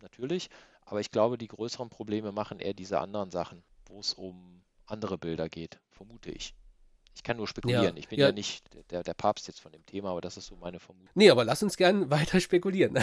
natürlich, 0.00 0.48
aber 0.86 1.00
ich 1.00 1.10
glaube, 1.10 1.36
die 1.36 1.48
größeren 1.48 1.90
Probleme 1.90 2.32
machen 2.32 2.60
eher 2.60 2.72
diese 2.74 3.00
anderen 3.00 3.30
Sachen, 3.30 3.62
wo 3.86 4.00
es 4.00 4.14
um 4.14 4.62
andere 4.86 5.18
Bilder 5.18 5.48
geht, 5.48 5.80
vermute 5.90 6.30
ich. 6.30 6.54
Ich 7.16 7.22
kann 7.22 7.38
nur 7.38 7.48
spekulieren. 7.48 7.82
Ja, 7.82 7.92
ich 7.96 8.08
bin 8.08 8.18
ja, 8.18 8.26
ja 8.26 8.32
nicht 8.32 8.62
der, 8.90 9.02
der, 9.02 9.14
Papst 9.14 9.48
jetzt 9.48 9.60
von 9.60 9.72
dem 9.72 9.84
Thema, 9.86 10.10
aber 10.10 10.20
das 10.20 10.36
ist 10.36 10.46
so 10.46 10.56
meine 10.56 10.78
Vermutung. 10.78 11.08
Nee, 11.14 11.30
aber 11.30 11.46
lass 11.46 11.62
uns 11.62 11.78
gern 11.78 12.10
weiter 12.10 12.40
spekulieren. 12.40 12.98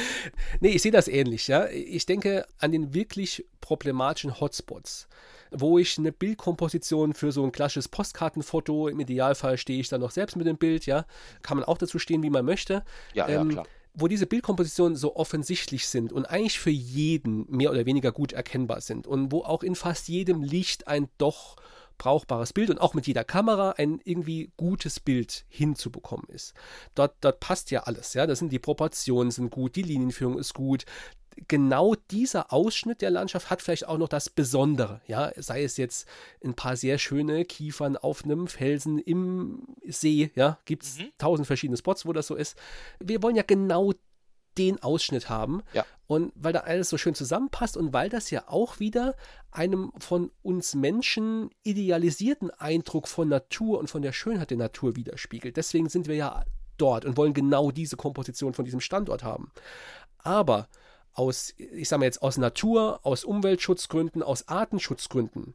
nee, 0.60 0.70
ich 0.70 0.82
sehe 0.82 0.90
das 0.90 1.06
ähnlich, 1.06 1.46
ja. 1.46 1.68
Ich 1.68 2.04
denke 2.04 2.44
an 2.58 2.72
den 2.72 2.92
wirklich 2.92 3.46
problematischen 3.60 4.40
Hotspots, 4.40 5.06
wo 5.52 5.78
ich 5.78 5.96
eine 5.96 6.10
Bildkomposition 6.10 7.14
für 7.14 7.30
so 7.30 7.44
ein 7.44 7.52
klassisches 7.52 7.86
Postkartenfoto, 7.86 8.88
im 8.88 8.98
Idealfall 8.98 9.56
stehe 9.56 9.78
ich 9.78 9.88
dann 9.88 10.00
noch 10.00 10.10
selbst 10.10 10.34
mit 10.34 10.48
dem 10.48 10.58
Bild, 10.58 10.84
ja. 10.84 11.06
Kann 11.42 11.56
man 11.56 11.64
auch 11.64 11.78
dazu 11.78 12.00
stehen, 12.00 12.24
wie 12.24 12.30
man 12.30 12.44
möchte. 12.44 12.84
Ja, 13.14 13.28
ähm, 13.28 13.50
ja, 13.50 13.62
klar 13.62 13.66
wo 13.94 14.08
diese 14.08 14.26
Bildkompositionen 14.26 14.96
so 14.96 15.16
offensichtlich 15.16 15.86
sind 15.86 16.12
und 16.12 16.26
eigentlich 16.26 16.58
für 16.58 16.70
jeden 16.70 17.44
mehr 17.50 17.70
oder 17.70 17.86
weniger 17.86 18.12
gut 18.12 18.32
erkennbar 18.32 18.80
sind 18.80 19.06
und 19.06 19.32
wo 19.32 19.42
auch 19.42 19.62
in 19.62 19.74
fast 19.74 20.08
jedem 20.08 20.42
Licht 20.42 20.88
ein 20.88 21.08
doch 21.18 21.56
brauchbares 21.98 22.52
Bild 22.52 22.70
und 22.70 22.80
auch 22.80 22.94
mit 22.94 23.06
jeder 23.06 23.22
Kamera 23.22 23.72
ein 23.76 24.00
irgendwie 24.02 24.50
gutes 24.56 24.98
Bild 24.98 25.44
hinzubekommen 25.48 26.26
ist. 26.28 26.54
Dort, 26.94 27.14
dort 27.20 27.38
passt 27.38 27.70
ja 27.70 27.82
alles, 27.84 28.14
ja. 28.14 28.26
Das 28.26 28.38
sind 28.38 28.50
die 28.50 28.58
Proportionen 28.58 29.30
sind 29.30 29.50
gut, 29.50 29.76
die 29.76 29.82
Linienführung 29.82 30.38
ist 30.38 30.54
gut, 30.54 30.84
genau 31.48 31.94
dieser 32.10 32.52
Ausschnitt 32.52 33.02
der 33.02 33.10
Landschaft 33.10 33.50
hat 33.50 33.62
vielleicht 33.62 33.88
auch 33.88 33.98
noch 33.98 34.08
das 34.08 34.30
Besondere, 34.30 35.00
ja, 35.06 35.32
sei 35.36 35.64
es 35.64 35.76
jetzt 35.76 36.06
ein 36.44 36.54
paar 36.54 36.76
sehr 36.76 36.98
schöne 36.98 37.44
Kiefern 37.44 37.96
auf 37.96 38.24
einem 38.24 38.46
Felsen 38.46 38.98
im 38.98 39.66
See, 39.86 40.30
ja, 40.34 40.58
gibt 40.64 40.84
es 40.84 40.98
mhm. 40.98 41.12
tausend 41.18 41.46
verschiedene 41.46 41.76
Spots, 41.76 42.06
wo 42.06 42.12
das 42.12 42.26
so 42.26 42.34
ist. 42.34 42.56
Wir 43.00 43.22
wollen 43.22 43.36
ja 43.36 43.42
genau 43.42 43.92
den 44.58 44.82
Ausschnitt 44.82 45.28
haben. 45.28 45.62
Ja. 45.72 45.84
Und 46.06 46.32
weil 46.34 46.52
da 46.52 46.60
alles 46.60 46.90
so 46.90 46.98
schön 46.98 47.14
zusammenpasst 47.14 47.76
und 47.76 47.92
weil 47.92 48.10
das 48.10 48.30
ja 48.30 48.44
auch 48.46 48.80
wieder 48.80 49.16
einem 49.50 49.92
von 49.98 50.30
uns 50.42 50.74
Menschen 50.74 51.50
idealisierten 51.62 52.50
Eindruck 52.50 53.08
von 53.08 53.28
Natur 53.28 53.78
und 53.78 53.88
von 53.88 54.02
der 54.02 54.12
Schönheit 54.12 54.50
der 54.50 54.58
Natur 54.58 54.94
widerspiegelt. 54.96 55.56
Deswegen 55.56 55.88
sind 55.88 56.06
wir 56.06 56.16
ja 56.16 56.44
dort 56.76 57.04
und 57.04 57.16
wollen 57.16 57.32
genau 57.32 57.70
diese 57.70 57.96
Komposition 57.96 58.52
von 58.52 58.64
diesem 58.64 58.80
Standort 58.80 59.24
haben. 59.24 59.52
Aber 60.18 60.68
aus, 61.14 61.54
ich 61.56 61.88
sage 61.88 62.00
mal 62.00 62.06
jetzt, 62.06 62.22
aus 62.22 62.38
Natur, 62.38 63.00
aus 63.02 63.24
Umweltschutzgründen, 63.24 64.22
aus 64.22 64.48
Artenschutzgründen, 64.48 65.54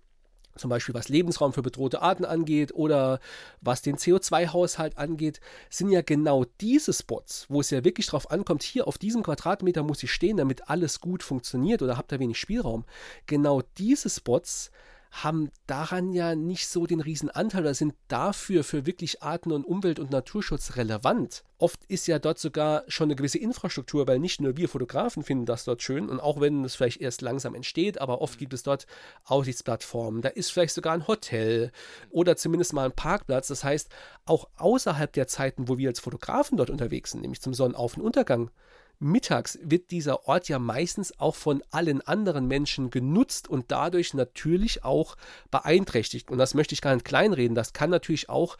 zum 0.55 0.69
Beispiel 0.69 0.95
was 0.95 1.09
Lebensraum 1.09 1.53
für 1.53 1.61
bedrohte 1.61 2.01
Arten 2.01 2.25
angeht 2.25 2.73
oder 2.73 3.19
was 3.61 3.81
den 3.81 3.97
CO2-Haushalt 3.97 4.97
angeht, 4.97 5.39
sind 5.69 5.89
ja 5.89 6.01
genau 6.01 6.45
diese 6.61 6.93
Spots, 6.93 7.45
wo 7.49 7.61
es 7.61 7.69
ja 7.69 7.83
wirklich 7.83 8.07
darauf 8.07 8.31
ankommt, 8.31 8.63
hier 8.63 8.87
auf 8.87 8.97
diesem 8.97 9.23
Quadratmeter 9.23 9.83
muss 9.83 10.03
ich 10.03 10.11
stehen, 10.11 10.37
damit 10.37 10.69
alles 10.69 10.99
gut 10.99 11.23
funktioniert 11.23 11.81
oder 11.81 11.97
habt 11.97 12.11
ihr 12.11 12.19
wenig 12.19 12.39
Spielraum. 12.39 12.85
Genau 13.25 13.61
diese 13.77 14.09
Spots 14.09 14.71
haben 15.11 15.51
daran 15.65 16.13
ja 16.13 16.35
nicht 16.35 16.67
so 16.67 16.85
den 16.85 16.99
riesen 16.99 17.29
Anteil 17.29 17.61
oder 17.61 17.73
sind 17.73 17.95
dafür 18.07 18.63
für 18.63 18.85
wirklich 18.85 19.23
Arten- 19.23 19.51
und 19.51 19.65
Umwelt- 19.65 19.99
und 19.99 20.11
Naturschutz 20.11 20.75
relevant. 20.75 21.43
Oft 21.57 21.83
ist 21.85 22.07
ja 22.07 22.19
dort 22.19 22.37
sogar 22.37 22.83
schon 22.87 23.07
eine 23.07 23.15
gewisse 23.15 23.39
Infrastruktur, 23.39 24.07
weil 24.07 24.19
nicht 24.19 24.41
nur 24.41 24.57
wir 24.57 24.69
Fotografen 24.69 25.23
finden 25.23 25.45
das 25.45 25.63
dort 25.63 25.81
schön 25.81 26.09
und 26.09 26.19
auch 26.19 26.39
wenn 26.39 26.63
es 26.63 26.75
vielleicht 26.75 27.01
erst 27.01 27.21
langsam 27.21 27.55
entsteht, 27.55 27.99
aber 27.99 28.21
oft 28.21 28.37
gibt 28.37 28.53
es 28.53 28.63
dort 28.63 28.85
Aussichtsplattformen, 29.25 30.21
da 30.21 30.29
ist 30.29 30.51
vielleicht 30.51 30.75
sogar 30.75 30.93
ein 30.93 31.07
Hotel 31.07 31.71
oder 32.09 32.37
zumindest 32.37 32.73
mal 32.73 32.85
ein 32.85 32.91
Parkplatz. 32.91 33.47
Das 33.47 33.63
heißt, 33.63 33.89
auch 34.25 34.47
außerhalb 34.57 35.11
der 35.13 35.27
Zeiten, 35.27 35.67
wo 35.67 35.77
wir 35.77 35.89
als 35.89 35.99
Fotografen 35.99 36.57
dort 36.57 36.69
unterwegs 36.69 37.11
sind, 37.11 37.21
nämlich 37.21 37.41
zum 37.41 37.53
Sonnenauf- 37.53 37.97
und 37.97 38.03
Untergang, 38.03 38.51
mittags 38.99 39.59
wird 39.61 39.91
dieser 39.91 40.27
Ort 40.27 40.49
ja 40.49 40.59
meistens 40.59 41.19
auch 41.19 41.35
von 41.35 41.63
allen 41.71 42.01
anderen 42.01 42.47
Menschen 42.47 42.89
genutzt 42.89 43.47
und 43.47 43.71
dadurch 43.71 44.13
natürlich 44.13 44.83
auch 44.83 45.15
beeinträchtigt. 45.51 46.31
Und 46.31 46.37
das 46.37 46.53
möchte 46.53 46.73
ich 46.73 46.81
gar 46.81 46.93
nicht 46.93 47.05
kleinreden. 47.05 47.55
Das 47.55 47.73
kann 47.73 47.89
natürlich 47.89 48.29
auch 48.29 48.57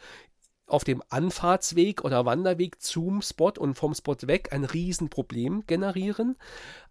auf 0.66 0.84
dem 0.84 1.02
Anfahrtsweg 1.08 2.04
oder 2.04 2.26
Wanderweg 2.26 2.80
zum 2.82 3.22
Spot 3.22 3.52
und 3.58 3.74
vom 3.74 3.94
Spot 3.94 4.16
weg 4.22 4.52
ein 4.52 4.64
Riesenproblem 4.64 5.64
generieren. 5.66 6.36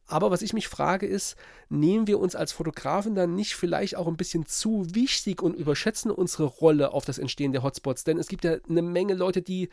Aber 0.08 0.32
was 0.32 0.42
ich 0.42 0.54
mich 0.54 0.70
frage 0.70 1.06
ist, 1.06 1.36
nehmen 1.70 2.08
wir 2.08 2.20
uns 2.20 2.36
als 2.36 2.54
Fotografen 2.54 3.14
dann 3.14 3.36
nicht 3.36 3.56
vielleicht 3.56 3.98
auch 3.98 4.08
ein 4.08 4.16
bisschen 4.16 4.46
zu 4.46 4.86
wichtig 4.96 5.42
und 5.42 5.54
überschätzen 5.54 6.12
unsere 6.12 6.46
Rolle 6.46 6.94
auf 6.94 7.04
das 7.04 7.18
Entstehen 7.18 7.52
der 7.52 7.62
Hotspots? 7.62 8.06
Denn 8.06 8.18
es 8.18 8.30
gibt 8.30 8.46
ja 8.46 8.56
eine 8.70 8.82
Menge 8.82 9.14
Leute, 9.14 9.42
die 9.42 9.70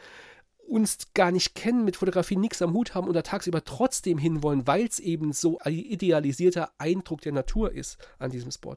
uns 0.69 0.99
gar 1.15 1.31
nicht 1.31 1.55
kennen, 1.55 1.85
mit 1.85 1.97
Fotografie 1.97 2.37
nichts 2.37 2.63
am 2.63 2.73
Hut 2.73 2.95
haben 2.95 3.09
und 3.09 3.15
da 3.15 3.23
tagsüber 3.23 3.65
trotzdem 3.65 4.19
hinwollen, 4.19 4.67
weil 4.67 4.87
es 4.87 4.99
eben 4.99 5.33
so 5.33 5.59
ein 5.59 5.75
idealisierter 5.75 6.73
Eindruck 6.79 7.21
der 7.21 7.33
Natur 7.33 7.73
ist 7.73 7.99
an 8.19 8.31
diesem 8.31 8.51
Spot. 8.51 8.77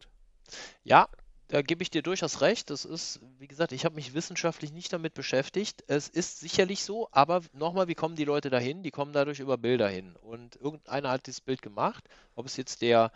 Ja, 0.83 1.07
da 1.49 1.61
gebe 1.61 1.81
ich 1.81 1.89
dir 1.89 2.01
durchaus 2.01 2.41
recht. 2.41 2.69
Das 2.69 2.83
ist, 2.83 3.21
wie 3.39 3.47
gesagt, 3.47 3.71
ich 3.71 3.85
habe 3.85 3.95
mich 3.95 4.13
wissenschaftlich 4.13 4.73
nicht 4.73 4.91
damit 4.91 5.13
beschäftigt. 5.13 5.83
Es 5.87 6.09
ist 6.09 6.39
sicherlich 6.39 6.83
so, 6.83 7.07
aber 7.11 7.41
nochmal, 7.53 7.87
wie 7.87 7.95
kommen 7.95 8.15
die 8.15 8.25
Leute 8.25 8.49
dahin? 8.49 8.83
Die 8.83 8.91
kommen 8.91 9.13
dadurch 9.13 9.39
über 9.39 9.57
Bilder 9.57 9.87
hin. 9.87 10.15
Und 10.21 10.57
irgendeiner 10.57 11.09
hat 11.09 11.25
dieses 11.25 11.41
Bild 11.41 11.61
gemacht, 11.61 12.03
ob 12.35 12.45
es 12.45 12.57
jetzt 12.57 12.81
der 12.81 13.11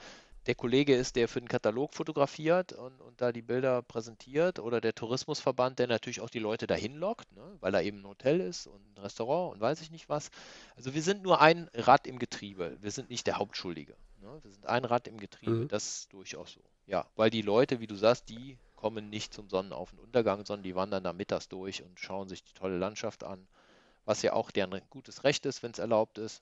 der 0.48 0.56
Kollege 0.56 0.96
ist, 0.96 1.16
der 1.16 1.28
für 1.28 1.40
den 1.40 1.48
Katalog 1.48 1.94
fotografiert 1.94 2.74
und, 2.74 3.00
und 3.02 3.22
da 3.22 3.32
die 3.32 3.44
Bilder 3.44 3.82
präsentiert 3.84 4.60
oder 4.60 4.82
der 4.82 4.96
Tourismusverband, 4.96 5.78
der 5.78 5.88
natürlich 5.88 6.22
auch 6.22 6.30
die 6.30 6.40
Leute 6.40 6.66
dahin 6.66 6.96
lockt, 6.96 7.32
ne, 7.34 7.58
weil 7.60 7.72
da 7.72 7.82
eben 7.82 8.00
ein 8.00 8.08
Hotel 8.08 8.40
ist 8.42 8.68
und 8.68 8.82
ein 8.96 9.02
Restaurant 9.02 9.54
und 9.54 9.62
weiß 9.62 9.82
ich 9.82 9.92
nicht 9.92 10.10
was. 10.10 10.32
Also 10.76 10.94
wir 10.94 11.04
sind 11.04 11.22
nur 11.22 11.42
ein 11.42 11.70
Rad 11.74 12.08
im 12.08 12.18
Getriebe. 12.18 12.78
Wir 12.82 12.92
sind 12.92 13.10
nicht 13.10 13.28
der 13.28 13.38
Hauptschuldige. 13.38 13.96
Ne? 14.22 14.40
Wir 14.44 14.52
sind 14.52 14.66
ein 14.66 14.86
Rad 14.86 15.08
im 15.08 15.20
Getriebe. 15.20 15.52
Mhm. 15.52 15.68
Das 15.68 15.88
ist 15.88 16.14
durchaus 16.14 16.54
so. 16.54 16.62
Ja, 16.88 17.06
weil 17.16 17.30
die 17.30 17.44
Leute, 17.44 17.80
wie 17.80 17.88
du 17.88 17.96
sagst, 17.96 18.30
die 18.30 18.58
kommen 18.76 19.10
nicht 19.12 19.34
zum 19.34 19.48
Sonnenauf- 19.48 19.94
und 19.94 20.00
Untergang, 20.00 20.44
sondern 20.44 20.64
die 20.64 20.76
wandern 20.76 21.04
da 21.04 21.14
mittags 21.14 21.48
durch 21.48 21.84
und 21.84 22.00
schauen 22.00 22.28
sich 22.28 22.44
die 22.44 22.54
tolle 22.54 22.78
Landschaft 22.78 23.24
an, 23.24 23.48
was 24.06 24.24
ja 24.24 24.34
auch 24.34 24.50
deren 24.50 24.82
gutes 24.90 25.24
Recht 25.24 25.46
ist, 25.46 25.62
wenn 25.62 25.72
es 25.72 25.80
erlaubt 25.80 26.18
ist. 26.18 26.42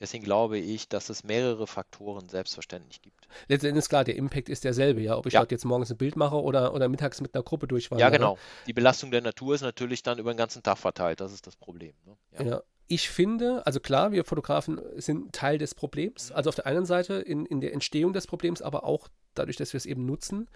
Deswegen 0.00 0.24
glaube 0.24 0.58
ich, 0.58 0.88
dass 0.88 1.08
es 1.08 1.22
mehrere 1.22 1.66
Faktoren 1.66 2.28
selbstverständlich 2.28 3.00
gibt. 3.00 3.28
Letztendlich 3.48 3.84
ist 3.84 3.88
klar, 3.88 4.04
der 4.04 4.16
Impact 4.16 4.48
ist 4.48 4.64
derselbe, 4.64 5.00
ja. 5.00 5.16
Ob 5.16 5.26
ich 5.26 5.34
ja. 5.34 5.40
dort 5.40 5.52
jetzt 5.52 5.64
morgens 5.64 5.90
ein 5.90 5.96
Bild 5.96 6.16
mache 6.16 6.40
oder, 6.40 6.74
oder 6.74 6.88
mittags 6.88 7.20
mit 7.20 7.34
einer 7.34 7.44
Gruppe 7.44 7.68
durchwandere. 7.68 8.10
Ja, 8.10 8.16
genau. 8.16 8.38
Die 8.66 8.72
Belastung 8.72 9.10
der 9.10 9.20
Natur 9.20 9.54
ist 9.54 9.62
natürlich 9.62 10.02
dann 10.02 10.18
über 10.18 10.32
den 10.32 10.36
ganzen 10.36 10.62
Tag 10.62 10.78
verteilt. 10.78 11.20
Das 11.20 11.32
ist 11.32 11.46
das 11.46 11.56
Problem. 11.56 11.94
Ne? 12.04 12.16
Ja. 12.38 12.44
ja. 12.44 12.62
Ich 12.86 13.08
finde, 13.08 13.64
also 13.66 13.80
klar, 13.80 14.12
wir 14.12 14.24
Fotografen 14.24 14.80
sind 14.96 15.32
Teil 15.32 15.58
des 15.58 15.74
Problems. 15.74 16.30
Mhm. 16.30 16.36
Also 16.36 16.48
auf 16.48 16.56
der 16.56 16.66
einen 16.66 16.86
Seite 16.86 17.14
in, 17.14 17.46
in 17.46 17.60
der 17.60 17.72
Entstehung 17.72 18.12
des 18.12 18.26
Problems, 18.26 18.60
aber 18.62 18.84
auch 18.84 19.08
dadurch, 19.34 19.56
dass 19.56 19.72
wir 19.72 19.78
es 19.78 19.86
eben 19.86 20.04
nutzen, 20.06 20.48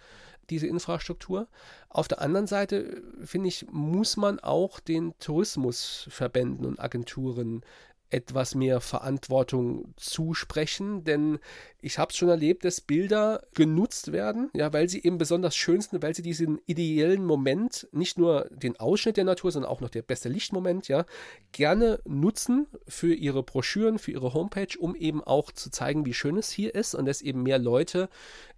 diese 0.50 0.66
Infrastruktur. 0.66 1.48
Auf 1.88 2.08
der 2.08 2.20
anderen 2.20 2.46
Seite, 2.46 3.02
finde 3.24 3.48
ich, 3.48 3.66
muss 3.70 4.16
man 4.16 4.40
auch 4.40 4.80
den 4.80 5.14
Tourismusverbänden 5.18 6.64
und 6.64 6.80
Agenturen 6.80 7.62
etwas 8.10 8.54
mehr 8.54 8.80
Verantwortung 8.80 9.92
zusprechen, 9.96 11.04
denn 11.04 11.38
ich 11.80 11.98
habe 11.98 12.10
es 12.10 12.16
schon 12.16 12.28
erlebt, 12.28 12.64
dass 12.64 12.80
Bilder 12.80 13.42
genutzt 13.54 14.12
werden, 14.12 14.50
ja, 14.54 14.72
weil 14.72 14.88
sie 14.88 15.02
eben 15.02 15.18
besonders 15.18 15.54
schön 15.54 15.80
sind, 15.80 16.02
weil 16.02 16.14
sie 16.14 16.22
diesen 16.22 16.60
ideellen 16.66 17.24
Moment, 17.24 17.86
nicht 17.92 18.18
nur 18.18 18.48
den 18.50 18.78
Ausschnitt 18.80 19.16
der 19.16 19.24
Natur, 19.24 19.52
sondern 19.52 19.70
auch 19.70 19.80
noch 19.80 19.90
der 19.90 20.02
beste 20.02 20.28
Lichtmoment, 20.28 20.88
ja, 20.88 21.04
gerne 21.52 22.00
nutzen 22.04 22.66
für 22.86 23.14
ihre 23.14 23.42
Broschüren, 23.42 23.98
für 23.98 24.12
ihre 24.12 24.34
Homepage, 24.34 24.78
um 24.78 24.94
eben 24.96 25.22
auch 25.22 25.52
zu 25.52 25.70
zeigen, 25.70 26.06
wie 26.06 26.14
schön 26.14 26.36
es 26.36 26.50
hier 26.50 26.74
ist 26.74 26.94
und 26.94 27.06
dass 27.06 27.22
eben 27.22 27.42
mehr 27.42 27.58
Leute 27.58 28.08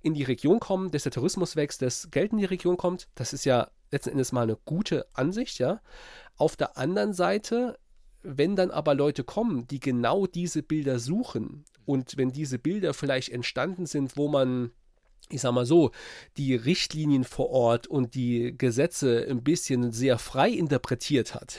in 0.02 0.14
die 0.14 0.24
Region 0.24 0.60
kommen, 0.60 0.90
dass 0.90 1.02
der 1.02 1.12
Tourismus 1.12 1.56
wächst, 1.56 1.82
dass 1.82 2.10
Geld 2.10 2.32
in 2.32 2.38
die 2.38 2.44
Region 2.44 2.76
kommt. 2.76 3.08
Das 3.14 3.32
ist 3.32 3.44
ja 3.44 3.70
letzten 3.90 4.10
Endes 4.10 4.32
mal 4.32 4.42
eine 4.42 4.56
gute 4.64 5.06
Ansicht, 5.12 5.58
ja. 5.58 5.80
Auf 6.36 6.56
der 6.56 6.78
anderen 6.78 7.12
Seite 7.12 7.78
wenn 8.22 8.56
dann 8.56 8.70
aber 8.70 8.94
Leute 8.94 9.24
kommen, 9.24 9.66
die 9.66 9.80
genau 9.80 10.26
diese 10.26 10.62
Bilder 10.62 10.98
suchen 10.98 11.64
und 11.84 12.16
wenn 12.16 12.32
diese 12.32 12.58
Bilder 12.58 12.94
vielleicht 12.94 13.30
entstanden 13.30 13.86
sind, 13.86 14.16
wo 14.16 14.28
man 14.28 14.72
ich 15.32 15.42
sag 15.42 15.52
mal 15.52 15.66
so, 15.66 15.92
die 16.36 16.54
Richtlinien 16.54 17.24
vor 17.24 17.50
Ort 17.50 17.86
und 17.86 18.14
die 18.14 18.56
Gesetze 18.56 19.26
ein 19.28 19.42
bisschen 19.42 19.92
sehr 19.92 20.18
frei 20.18 20.50
interpretiert 20.50 21.34
hat, 21.34 21.58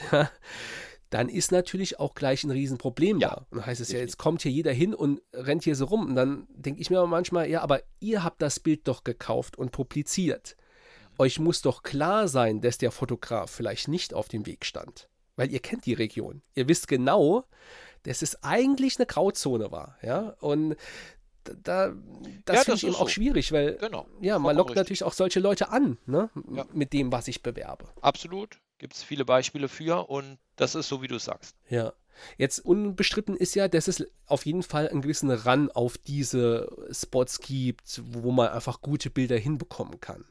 dann 1.10 1.28
ist 1.28 1.52
natürlich 1.52 1.98
auch 1.98 2.14
gleich 2.14 2.44
ein 2.44 2.50
Riesenproblem 2.50 3.18
ja, 3.18 3.28
da. 3.28 3.46
Und 3.50 3.58
dann 3.58 3.66
heißt 3.66 3.80
es 3.80 3.92
ja, 3.92 3.98
jetzt 3.98 4.18
kommt 4.18 4.42
hier 4.42 4.52
jeder 4.52 4.72
hin 4.72 4.94
und 4.94 5.22
rennt 5.32 5.64
hier 5.64 5.74
so 5.74 5.86
rum. 5.86 6.06
Und 6.06 6.16
dann 6.16 6.46
denke 6.50 6.80
ich 6.80 6.90
mir 6.90 7.06
manchmal, 7.06 7.48
ja, 7.48 7.62
aber 7.62 7.80
ihr 8.00 8.22
habt 8.22 8.42
das 8.42 8.60
Bild 8.60 8.88
doch 8.88 9.04
gekauft 9.04 9.56
und 9.56 9.72
publiziert. 9.72 10.56
Euch 11.18 11.38
muss 11.38 11.60
doch 11.60 11.82
klar 11.82 12.28
sein, 12.28 12.60
dass 12.60 12.78
der 12.78 12.90
Fotograf 12.90 13.50
vielleicht 13.50 13.88
nicht 13.88 14.14
auf 14.14 14.28
dem 14.28 14.46
Weg 14.46 14.64
stand 14.64 15.08
weil 15.36 15.50
ihr 15.50 15.60
kennt 15.60 15.86
die 15.86 15.94
Region. 15.94 16.42
Ihr 16.54 16.68
wisst 16.68 16.88
genau, 16.88 17.44
dass 18.04 18.22
es 18.22 18.42
eigentlich 18.42 18.98
eine 18.98 19.06
Grauzone 19.06 19.70
war. 19.70 19.96
Ja, 20.02 20.34
und 20.40 20.76
da, 21.44 21.92
das 22.44 22.56
ja, 22.56 22.62
finde 22.62 22.76
ich 22.76 22.84
eben 22.84 22.92
so. 22.92 22.98
auch 23.00 23.08
schwierig, 23.08 23.52
weil 23.52 23.76
genau. 23.76 24.06
ja, 24.20 24.38
man 24.38 24.56
lockt 24.56 24.70
richtig. 24.70 24.80
natürlich 24.80 25.04
auch 25.04 25.12
solche 25.12 25.40
Leute 25.40 25.70
an, 25.70 25.98
ne? 26.06 26.30
Ja. 26.54 26.66
mit 26.72 26.92
dem, 26.92 27.12
was 27.12 27.28
ich 27.28 27.42
bewerbe. 27.42 27.86
Absolut. 28.00 28.60
Gibt 28.78 28.94
es 28.94 29.02
viele 29.02 29.24
Beispiele 29.24 29.68
für 29.68 30.08
und 30.08 30.38
das 30.56 30.74
ist 30.74 30.88
so, 30.88 31.02
wie 31.02 31.08
du 31.08 31.18
sagst. 31.18 31.56
Ja. 31.68 31.92
Jetzt 32.36 32.58
unbestritten 32.60 33.36
ist 33.36 33.54
ja, 33.54 33.68
dass 33.68 33.88
es 33.88 34.06
auf 34.26 34.44
jeden 34.44 34.62
Fall 34.62 34.88
einen 34.88 35.02
gewissen 35.02 35.30
Run 35.30 35.70
auf 35.70 35.96
diese 35.98 36.68
Spots 36.90 37.40
gibt, 37.40 38.02
wo 38.04 38.32
man 38.32 38.48
einfach 38.48 38.82
gute 38.82 39.08
Bilder 39.10 39.38
hinbekommen 39.38 40.00
kann. 40.00 40.24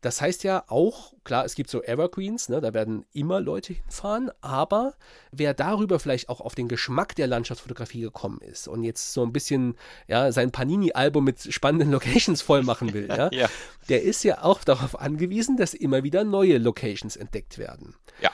Das 0.00 0.20
heißt 0.20 0.44
ja 0.44 0.64
auch, 0.68 1.12
klar, 1.24 1.44
es 1.44 1.54
gibt 1.54 1.68
so 1.68 1.82
Evergreens, 1.82 2.48
ne, 2.48 2.60
da 2.60 2.72
werden 2.72 3.04
immer 3.12 3.40
Leute 3.40 3.74
hinfahren, 3.74 4.30
aber 4.40 4.94
wer 5.30 5.52
darüber 5.52 5.98
vielleicht 5.98 6.30
auch 6.30 6.40
auf 6.40 6.54
den 6.54 6.68
Geschmack 6.68 7.14
der 7.16 7.26
Landschaftsfotografie 7.26 8.00
gekommen 8.00 8.40
ist 8.40 8.66
und 8.66 8.82
jetzt 8.82 9.12
so 9.12 9.22
ein 9.22 9.32
bisschen 9.32 9.76
ja, 10.08 10.32
sein 10.32 10.52
Panini-Album 10.52 11.24
mit 11.24 11.52
spannenden 11.52 11.90
Locations 11.90 12.40
voll 12.40 12.62
machen 12.62 12.94
will, 12.94 13.08
ja, 13.08 13.30
ja, 13.30 13.48
der 13.88 14.02
ist 14.02 14.22
ja 14.24 14.42
auch 14.42 14.64
darauf 14.64 14.98
angewiesen, 14.98 15.56
dass 15.58 15.74
immer 15.74 16.02
wieder 16.02 16.24
neue 16.24 16.56
Locations 16.56 17.16
entdeckt 17.16 17.58
werden. 17.58 17.94
Ja. 18.22 18.30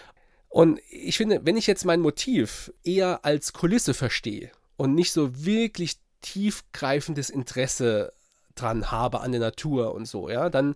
Und 0.49 0.81
ich 0.89 1.17
finde, 1.17 1.41
wenn 1.45 1.57
ich 1.57 1.67
jetzt 1.67 1.85
mein 1.85 2.01
Motiv 2.01 2.73
eher 2.85 3.25
als 3.25 3.53
Kulisse 3.53 3.93
verstehe 3.93 4.51
und 4.77 4.95
nicht 4.95 5.13
so 5.13 5.45
wirklich 5.45 5.99
tiefgreifendes 6.23 7.29
Interesse 7.29 8.13
dran 8.57 8.91
habe 8.91 9.21
an 9.21 9.33
der 9.33 9.41
Natur 9.41 9.95
und 9.95 10.07
so, 10.07 10.29
ja, 10.29 10.51
dann, 10.51 10.75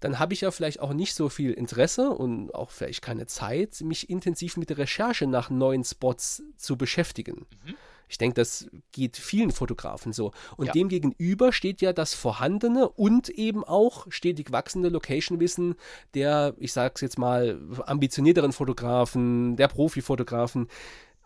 dann 0.00 0.18
habe 0.18 0.34
ich 0.34 0.42
ja 0.42 0.50
vielleicht 0.50 0.80
auch 0.80 0.92
nicht 0.92 1.14
so 1.14 1.28
viel 1.28 1.52
Interesse 1.52 2.10
und 2.10 2.54
auch 2.54 2.70
vielleicht 2.70 3.02
keine 3.02 3.26
Zeit, 3.26 3.80
mich 3.80 4.10
intensiv 4.10 4.56
mit 4.56 4.70
der 4.70 4.78
Recherche 4.78 5.26
nach 5.26 5.50
neuen 5.50 5.84
Spots 5.84 6.42
zu 6.56 6.76
beschäftigen. 6.76 7.46
Mhm. 7.64 7.74
Ich 8.12 8.18
denke, 8.18 8.34
das 8.34 8.66
geht 8.92 9.16
vielen 9.16 9.52
Fotografen 9.52 10.12
so. 10.12 10.32
Und 10.58 10.66
ja. 10.66 10.72
dem 10.72 10.90
gegenüber 10.90 11.50
steht 11.50 11.80
ja 11.80 11.94
das 11.94 12.12
vorhandene 12.12 12.86
und 12.90 13.30
eben 13.30 13.64
auch 13.64 14.06
stetig 14.10 14.52
wachsende 14.52 14.90
Location-Wissen 14.90 15.76
der, 16.12 16.54
ich 16.58 16.74
sage 16.74 16.92
es 16.96 17.00
jetzt 17.00 17.18
mal, 17.18 17.58
ambitionierteren 17.86 18.52
Fotografen, 18.52 19.56
der 19.56 19.68
Profi-Fotografen, 19.68 20.68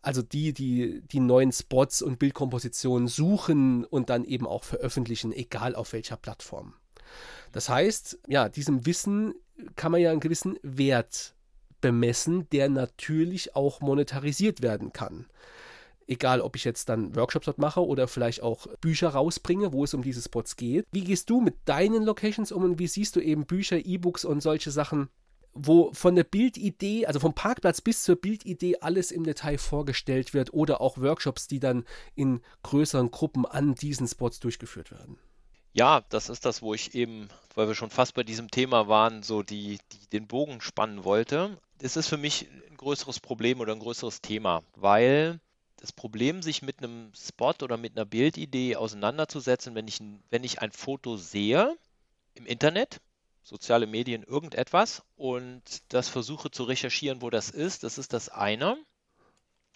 also 0.07 0.23
die, 0.23 0.53
die 0.53 1.03
die 1.11 1.19
neuen 1.19 1.51
Spots 1.51 2.01
und 2.01 2.21
Bildkompositionen 2.21 3.09
suchen 3.09 3.85
und 3.85 4.09
dann 4.09 4.25
eben 4.25 4.47
auch 4.47 4.62
veröffentlichen, 4.62 5.33
egal 5.33 5.75
auf 5.75 5.92
welcher 5.92 6.16
Plattform. 6.16 6.75
Das 7.51 7.69
heißt, 7.69 8.21
ja, 8.29 8.49
diesem 8.49 8.87
Wissen 8.87 9.35
kann 9.75 9.90
man 9.90 10.01
ja 10.01 10.12
einen 10.12 10.21
gewissen 10.21 10.61
Wert 10.62 11.35
bemessen, 11.81 12.49
der 12.51 12.69
natürlich 12.69 13.57
auch 13.57 13.81
monetarisiert 13.81 14.62
werden 14.62 14.92
kann. 14.92 15.27
Egal, 16.07 16.40
ob 16.40 16.55
ich 16.55 16.62
jetzt 16.62 16.88
dann 16.88 17.16
Workshops 17.16 17.47
dort 17.47 17.59
mache 17.59 17.85
oder 17.85 18.07
vielleicht 18.07 18.45
auch 18.45 18.69
Bücher 18.81 19.09
rausbringe, 19.09 19.73
wo 19.73 19.83
es 19.83 19.92
um 19.92 20.03
diese 20.03 20.23
Spots 20.23 20.55
geht. 20.55 20.87
Wie 20.92 21.03
gehst 21.03 21.29
du 21.31 21.40
mit 21.40 21.57
deinen 21.64 22.05
Locations 22.05 22.53
um 22.53 22.62
und 22.62 22.79
wie 22.79 22.87
siehst 22.87 23.16
du 23.16 23.21
eben 23.21 23.45
Bücher, 23.45 23.85
E-Books 23.85 24.25
und 24.25 24.40
solche 24.40 24.71
Sachen 24.71 25.09
wo 25.57 25.92
von 25.92 26.14
der 26.14 26.25
Bildidee, 26.25 27.07
also 27.07 27.21
vom 27.21 27.35
Parkplatz 27.35 27.81
bis 27.81 28.03
zur 28.03 28.16
Bildidee 28.16 28.79
alles 28.81 29.11
im 29.11 29.25
Detail 29.25 29.59
vorgestellt 29.59 30.35
wird 30.35 30.53
oder 30.53 30.81
auch 30.81 30.99
Workshops, 30.99 31.49
die 31.49 31.61
dann 31.61 31.85
in 32.14 32.40
größeren 32.62 33.11
Gruppen 33.11 33.47
an 33.47 33.75
diesen 33.75 34.07
Spots 34.07 34.40
durchgeführt 34.40 34.90
werden. 34.90 35.19
Ja, 35.73 36.03
das 36.09 36.31
ist 36.31 36.47
das, 36.47 36.62
wo 36.62 36.73
ich 36.73 36.95
eben, 36.95 37.29
weil 37.55 37.69
wir 37.69 37.75
schon 37.75 37.90
fast 37.90 38.14
bei 38.14 38.23
diesem 38.23 38.51
Thema 38.51 38.88
waren, 38.88 39.23
so 39.23 39.42
die, 39.42 39.79
die 39.92 40.09
den 40.11 40.27
Bogen 40.27 40.61
spannen 40.61 41.05
wollte. 41.05 41.59
Das 41.79 41.97
ist 41.97 42.09
für 42.09 42.16
mich 42.16 42.49
ein 42.71 42.77
größeres 42.77 43.21
Problem 43.21 43.61
oder 43.61 43.73
ein 43.73 43.81
größeres 43.81 44.23
Thema, 44.23 44.62
weil 44.75 45.38
das 45.77 45.92
Problem, 45.92 46.42
sich 46.42 46.62
mit 46.62 46.83
einem 46.83 47.12
Spot 47.14 47.53
oder 47.62 47.77
mit 47.77 47.97
einer 47.97 48.07
Bildidee 48.07 48.77
auseinanderzusetzen, 48.77 49.75
wenn 49.75 49.87
ich, 49.87 50.01
wenn 50.31 50.45
ich 50.45 50.62
ein 50.62 50.73
Foto 50.73 51.16
sehe 51.16 51.77
im 52.35 52.47
Internet, 52.47 53.01
soziale 53.46 53.87
Medien 53.87 54.24
irgendetwas 54.24 55.04
und 55.16 55.62
das 55.90 56.09
versuche 56.09 56.50
zu 56.50 56.64
recherchieren, 56.64 57.22
wo 57.22 57.30
das 57.30 57.50
ist. 57.50 57.85
Das 57.85 57.96
ist 57.96 58.12
das 58.12 58.28
eine. 58.28 58.76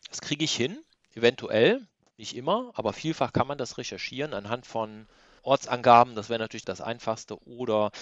Das 0.09 0.21
kriege 0.21 0.45
ich 0.45 0.53
hin, 0.53 0.77
eventuell, 1.15 1.87
nicht 2.17 2.35
immer, 2.35 2.73
aber 2.75 2.93
vielfach 2.93 3.33
kann 3.33 3.47
man 3.47 3.59
das 3.59 3.79
recherchieren 3.79 4.35
anhand 4.35 4.67
von 4.67 5.07
Ortsangaben, 5.43 6.17
das 6.17 6.29
wäre 6.29 6.41
natürlich 6.41 6.65
das 6.65 6.81
einfachste, 6.81 7.41
oder 7.47 7.93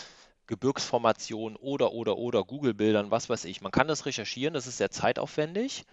Gebirgsformationen 0.47 1.57
oder 1.57 1.93
oder 1.93 2.17
oder 2.17 2.45
Google-Bildern, 2.45 3.11
was 3.11 3.29
weiß 3.29 3.45
ich. 3.45 3.61
Man 3.61 3.71
kann 3.71 3.89
das 3.89 4.07
recherchieren, 4.07 4.55
das 4.55 4.67
ist 4.67 4.79
sehr 4.79 4.91
zeitaufwendig 4.91 5.85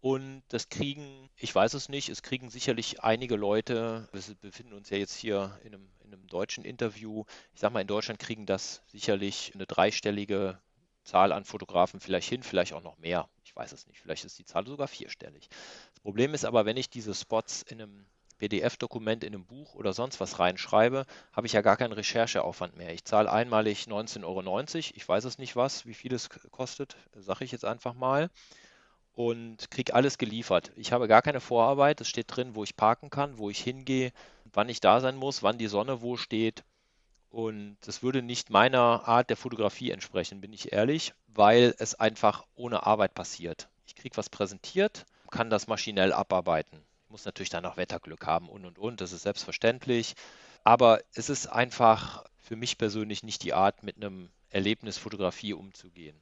und 0.00 0.42
das 0.48 0.68
kriegen, 0.68 1.28
ich 1.36 1.54
weiß 1.54 1.74
es 1.74 1.88
nicht, 1.88 2.08
es 2.08 2.22
kriegen 2.22 2.50
sicherlich 2.50 3.02
einige 3.02 3.36
Leute, 3.36 4.08
wir 4.12 4.22
befinden 4.40 4.74
uns 4.74 4.90
ja 4.90 4.96
jetzt 4.96 5.16
hier 5.16 5.58
in 5.64 5.74
einem, 5.74 5.88
in 6.04 6.12
einem 6.12 6.26
deutschen 6.28 6.64
Interview, 6.64 7.24
ich 7.52 7.60
sag 7.60 7.72
mal, 7.72 7.80
in 7.80 7.88
Deutschland 7.88 8.20
kriegen 8.20 8.46
das 8.46 8.82
sicherlich 8.86 9.52
eine 9.54 9.66
dreistellige 9.66 10.60
Zahl 11.02 11.32
an 11.32 11.44
Fotografen 11.44 12.00
vielleicht 12.00 12.28
hin, 12.28 12.42
vielleicht 12.42 12.74
auch 12.74 12.82
noch 12.82 12.98
mehr. 12.98 13.28
Ich 13.42 13.56
weiß 13.56 13.72
es 13.72 13.86
nicht, 13.86 13.98
vielleicht 13.98 14.24
ist 14.24 14.38
die 14.38 14.44
Zahl 14.44 14.66
sogar 14.66 14.88
vierstellig. 14.88 15.48
Das 15.94 16.00
Problem 16.00 16.34
ist 16.34 16.44
aber, 16.44 16.64
wenn 16.64 16.76
ich 16.76 16.90
diese 16.90 17.14
Spots 17.14 17.62
in 17.62 17.80
einem 17.80 18.06
PDF-Dokument 18.38 19.24
in 19.24 19.34
einem 19.34 19.46
Buch 19.46 19.74
oder 19.74 19.92
sonst 19.92 20.20
was 20.20 20.38
reinschreibe, 20.38 21.06
habe 21.32 21.46
ich 21.46 21.54
ja 21.54 21.60
gar 21.60 21.76
keinen 21.76 21.92
Rechercheaufwand 21.92 22.76
mehr. 22.76 22.92
Ich 22.92 23.04
zahle 23.04 23.32
einmalig 23.32 23.86
19,90 23.88 24.24
Euro. 24.24 24.96
Ich 24.96 25.08
weiß 25.08 25.24
es 25.24 25.38
nicht 25.38 25.56
was, 25.56 25.86
wie 25.86 25.94
viel 25.94 26.14
es 26.14 26.28
kostet, 26.52 26.96
sage 27.16 27.44
ich 27.44 27.50
jetzt 27.50 27.64
einfach 27.64 27.94
mal 27.94 28.30
und 29.18 29.72
kriege 29.72 29.94
alles 29.94 30.16
geliefert. 30.16 30.70
Ich 30.76 30.92
habe 30.92 31.08
gar 31.08 31.22
keine 31.22 31.40
Vorarbeit. 31.40 32.00
Es 32.00 32.06
steht 32.06 32.26
drin, 32.28 32.54
wo 32.54 32.62
ich 32.62 32.76
parken 32.76 33.10
kann, 33.10 33.36
wo 33.36 33.50
ich 33.50 33.58
hingehe, 33.58 34.12
wann 34.52 34.68
ich 34.68 34.78
da 34.78 35.00
sein 35.00 35.16
muss, 35.16 35.42
wann 35.42 35.58
die 35.58 35.66
Sonne 35.66 36.02
wo 36.02 36.16
steht. 36.16 36.62
Und 37.28 37.78
das 37.80 38.04
würde 38.04 38.22
nicht 38.22 38.48
meiner 38.48 39.08
Art 39.08 39.28
der 39.28 39.36
Fotografie 39.36 39.90
entsprechen, 39.90 40.40
bin 40.40 40.52
ich 40.52 40.72
ehrlich, 40.72 41.14
weil 41.26 41.74
es 41.78 41.96
einfach 41.96 42.46
ohne 42.54 42.86
Arbeit 42.86 43.14
passiert. 43.14 43.68
Ich 43.86 43.96
kriege 43.96 44.16
was 44.16 44.30
präsentiert, 44.30 45.04
kann 45.32 45.50
das 45.50 45.66
maschinell 45.66 46.12
abarbeiten. 46.12 46.78
Ich 47.06 47.10
muss 47.10 47.24
natürlich 47.24 47.50
dann 47.50 47.66
auch 47.66 47.76
Wetterglück 47.76 48.24
haben 48.24 48.48
und 48.48 48.64
und 48.66 48.78
und, 48.78 49.00
das 49.00 49.10
ist 49.10 49.22
selbstverständlich. 49.22 50.14
Aber 50.62 51.00
es 51.12 51.28
ist 51.28 51.48
einfach 51.48 52.24
für 52.38 52.54
mich 52.54 52.78
persönlich 52.78 53.24
nicht 53.24 53.42
die 53.42 53.52
Art, 53.52 53.82
mit 53.82 53.96
einem 53.96 54.30
Erlebnis 54.50 54.96
Fotografie 54.96 55.54
umzugehen. 55.54 56.20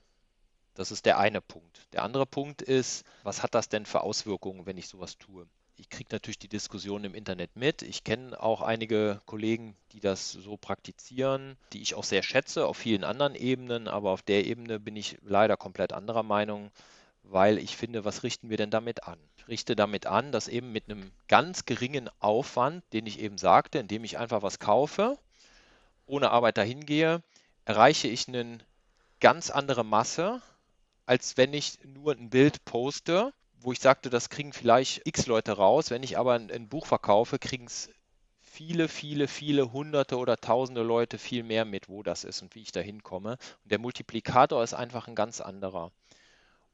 Das 0.77 0.91
ist 0.91 1.07
der 1.07 1.19
eine 1.19 1.41
Punkt. 1.41 1.87
Der 1.95 2.03
andere 2.03 2.27
Punkt 2.27 2.61
ist, 2.61 3.07
was 3.23 3.43
hat 3.43 3.55
das 3.55 3.71
denn 3.71 3.87
für 3.87 4.03
Auswirkungen, 4.03 4.67
wenn 4.67 4.77
ich 4.77 4.89
sowas 4.89 5.17
tue? 5.17 5.47
Ich 5.79 5.89
kriege 5.89 6.09
natürlich 6.13 6.39
die 6.39 6.49
Diskussion 6.49 7.05
im 7.05 7.15
Internet 7.15 7.57
mit. 7.57 7.81
Ich 7.81 8.05
kenne 8.05 8.39
auch 8.41 8.61
einige 8.61 9.21
Kollegen, 9.25 9.75
die 9.93 10.01
das 10.01 10.33
so 10.33 10.59
praktizieren, 10.59 11.57
die 11.73 11.81
ich 11.81 11.95
auch 11.95 12.05
sehr 12.05 12.23
schätze 12.23 12.67
auf 12.67 12.77
vielen 12.77 13.05
anderen 13.05 13.35
Ebenen, 13.35 13.89
aber 13.89 14.11
auf 14.11 14.23
der 14.23 14.45
Ebene 14.45 14.79
bin 14.79 14.97
ich 14.97 15.19
leider 15.23 15.57
komplett 15.57 15.95
anderer 15.95 16.23
Meinung, 16.23 16.71
weil 17.23 17.59
ich 17.59 17.77
finde, 17.77 18.05
was 18.05 18.23
richten 18.23 18.51
wir 18.51 18.59
denn 18.59 18.71
damit 18.71 19.05
an? 19.05 19.19
Ich 19.39 19.49
richte 19.49 19.77
damit 19.77 20.07
an, 20.07 20.31
dass 20.31 20.47
eben 20.47 20.73
mit 20.73 20.91
einem 20.91 21.11
ganz 21.29 21.65
geringen 21.65 22.11
Aufwand, 22.21 22.85
den 22.93 23.07
ich 23.07 23.21
eben 23.21 23.39
sagte, 23.39 23.79
indem 23.79 24.05
ich 24.05 24.19
einfach 24.19 24.43
was 24.43 24.59
kaufe, 24.59 25.19
ohne 26.07 26.31
Arbeit 26.31 26.59
dahin 26.59 26.85
gehe, 26.85 27.23
erreiche 27.65 28.09
ich 28.09 28.29
eine 28.29 28.59
ganz 29.21 29.51
andere 29.51 29.85
Masse, 29.85 30.41
als 31.07 31.37
wenn 31.37 31.55
ich 31.55 31.79
nur 31.85 32.13
ein 32.13 32.31
Bild 32.31 32.65
poste, 32.65 33.33
wo 33.61 33.73
ich 33.73 33.81
sagte, 33.81 34.11
das 34.11 34.29
kriegen 34.29 34.53
vielleicht 34.53 35.07
x 35.07 35.27
Leute 35.27 35.53
raus. 35.53 35.91
Wenn 35.91 36.03
ich 36.03 36.19
aber 36.19 36.35
ein, 36.35 36.51
ein 36.51 36.69
Buch 36.69 36.87
verkaufe, 36.87 37.39
kriegen 37.39 37.67
es 37.67 37.89
viele, 38.41 38.89
viele, 38.89 39.29
viele 39.29 39.73
hunderte 39.73 40.19
oder 40.19 40.37
tausende 40.37 40.83
Leute 40.83 41.19
viel 41.19 41.43
mehr 41.43 41.65
mit, 41.65 41.89
wo 41.89 42.03
das 42.03 42.25
ist 42.25 42.43
und 42.43 42.55
wie 42.55 42.63
ich 42.63 42.73
da 42.73 42.81
hinkomme. 42.81 43.39
Und 43.63 43.73
der 43.73 43.79
Multiplikator 43.79 44.63
ist 44.63 44.75
einfach 44.75 45.09
ein 45.09 45.15
ganz 45.15 45.41
anderer. 45.41 45.93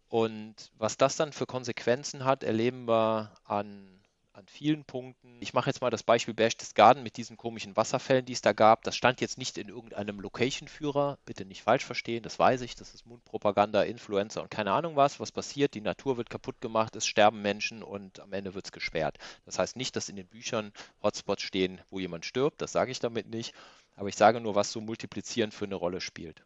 Und 0.08 0.54
was 0.76 0.96
das 0.96 1.16
dann 1.16 1.32
für 1.32 1.46
Konsequenzen 1.46 2.24
hat, 2.24 2.44
erleben 2.44 2.86
wir 2.86 3.32
an 3.44 4.01
an 4.42 4.48
vielen 4.48 4.84
Punkten. 4.84 5.36
Ich 5.40 5.54
mache 5.54 5.70
jetzt 5.70 5.80
mal 5.80 5.90
das 5.90 6.02
Beispiel 6.02 6.34
Berchtesgaden 6.34 7.04
mit 7.04 7.16
diesen 7.16 7.36
komischen 7.36 7.76
Wasserfällen, 7.76 8.24
die 8.24 8.32
es 8.32 8.42
da 8.42 8.52
gab. 8.52 8.82
Das 8.82 8.96
stand 8.96 9.20
jetzt 9.20 9.38
nicht 9.38 9.56
in 9.56 9.68
irgendeinem 9.68 10.18
Location-Führer. 10.18 11.18
Bitte 11.24 11.44
nicht 11.44 11.62
falsch 11.62 11.84
verstehen, 11.84 12.24
das 12.24 12.40
weiß 12.40 12.62
ich. 12.62 12.74
Das 12.74 12.92
ist 12.92 13.06
Mundpropaganda, 13.06 13.82
Influencer 13.84 14.42
und 14.42 14.50
keine 14.50 14.72
Ahnung 14.72 14.96
was. 14.96 15.20
Was 15.20 15.30
passiert? 15.30 15.74
Die 15.74 15.80
Natur 15.80 16.16
wird 16.16 16.28
kaputt 16.28 16.60
gemacht, 16.60 16.96
es 16.96 17.06
sterben 17.06 17.40
Menschen 17.40 17.84
und 17.84 18.18
am 18.18 18.32
Ende 18.32 18.54
wird 18.54 18.66
es 18.66 18.72
gesperrt. 18.72 19.18
Das 19.44 19.60
heißt 19.60 19.76
nicht, 19.76 19.94
dass 19.94 20.08
in 20.08 20.16
den 20.16 20.26
Büchern 20.26 20.72
Hotspots 21.02 21.42
stehen, 21.42 21.80
wo 21.90 22.00
jemand 22.00 22.26
stirbt. 22.26 22.60
Das 22.60 22.72
sage 22.72 22.90
ich 22.90 22.98
damit 22.98 23.28
nicht. 23.28 23.54
Aber 23.94 24.08
ich 24.08 24.16
sage 24.16 24.40
nur, 24.40 24.56
was 24.56 24.72
so 24.72 24.80
multiplizieren 24.80 25.52
für 25.52 25.66
eine 25.66 25.76
Rolle 25.76 26.00
spielt. 26.00 26.42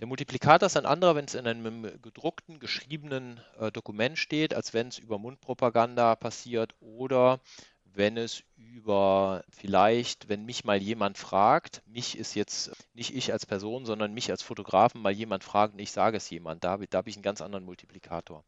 Der 0.00 0.06
Multiplikator 0.06 0.66
ist 0.66 0.78
ein 0.78 0.86
anderer, 0.86 1.14
wenn 1.14 1.26
es 1.26 1.34
in 1.34 1.46
einem 1.46 1.82
gedruckten, 2.00 2.58
geschriebenen 2.58 3.38
äh, 3.58 3.70
Dokument 3.70 4.18
steht, 4.18 4.54
als 4.54 4.72
wenn 4.72 4.88
es 4.88 4.98
über 4.98 5.18
Mundpropaganda 5.18 6.16
passiert 6.16 6.74
oder 6.80 7.38
wenn 7.84 8.16
es 8.16 8.42
über 8.56 9.44
vielleicht, 9.50 10.30
wenn 10.30 10.46
mich 10.46 10.64
mal 10.64 10.80
jemand 10.80 11.18
fragt, 11.18 11.82
mich 11.86 12.16
ist 12.16 12.34
jetzt 12.34 12.70
nicht 12.94 13.14
ich 13.14 13.30
als 13.30 13.44
Person, 13.44 13.84
sondern 13.84 14.14
mich 14.14 14.30
als 14.30 14.40
Fotografen 14.40 15.02
mal 15.02 15.12
jemand 15.12 15.44
fragt 15.44 15.74
und 15.74 15.80
ich 15.80 15.92
sage 15.92 16.16
es 16.16 16.30
jemand, 16.30 16.64
da, 16.64 16.78
da 16.78 16.98
habe 16.98 17.10
ich 17.10 17.16
einen 17.16 17.22
ganz 17.22 17.42
anderen 17.42 17.66
Multiplikator. 17.66 18.42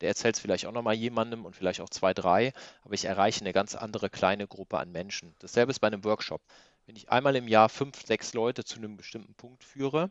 Der 0.00 0.08
erzählt 0.08 0.34
es 0.34 0.40
vielleicht 0.40 0.66
auch 0.66 0.72
nochmal 0.72 0.94
jemandem 0.94 1.44
und 1.44 1.54
vielleicht 1.54 1.82
auch 1.82 1.88
zwei, 1.88 2.14
drei, 2.14 2.52
aber 2.82 2.94
ich 2.94 3.04
erreiche 3.04 3.42
eine 3.42 3.52
ganz 3.52 3.76
andere 3.76 4.10
kleine 4.10 4.48
Gruppe 4.48 4.78
an 4.78 4.90
Menschen. 4.90 5.36
Dasselbe 5.38 5.70
ist 5.70 5.78
bei 5.78 5.86
einem 5.86 6.02
Workshop. 6.02 6.42
Wenn 6.84 6.96
ich 6.96 7.10
einmal 7.10 7.36
im 7.36 7.46
Jahr 7.46 7.68
fünf, 7.68 8.04
sechs 8.04 8.34
Leute 8.34 8.64
zu 8.64 8.78
einem 8.78 8.96
bestimmten 8.96 9.34
Punkt 9.34 9.62
führe, 9.62 10.10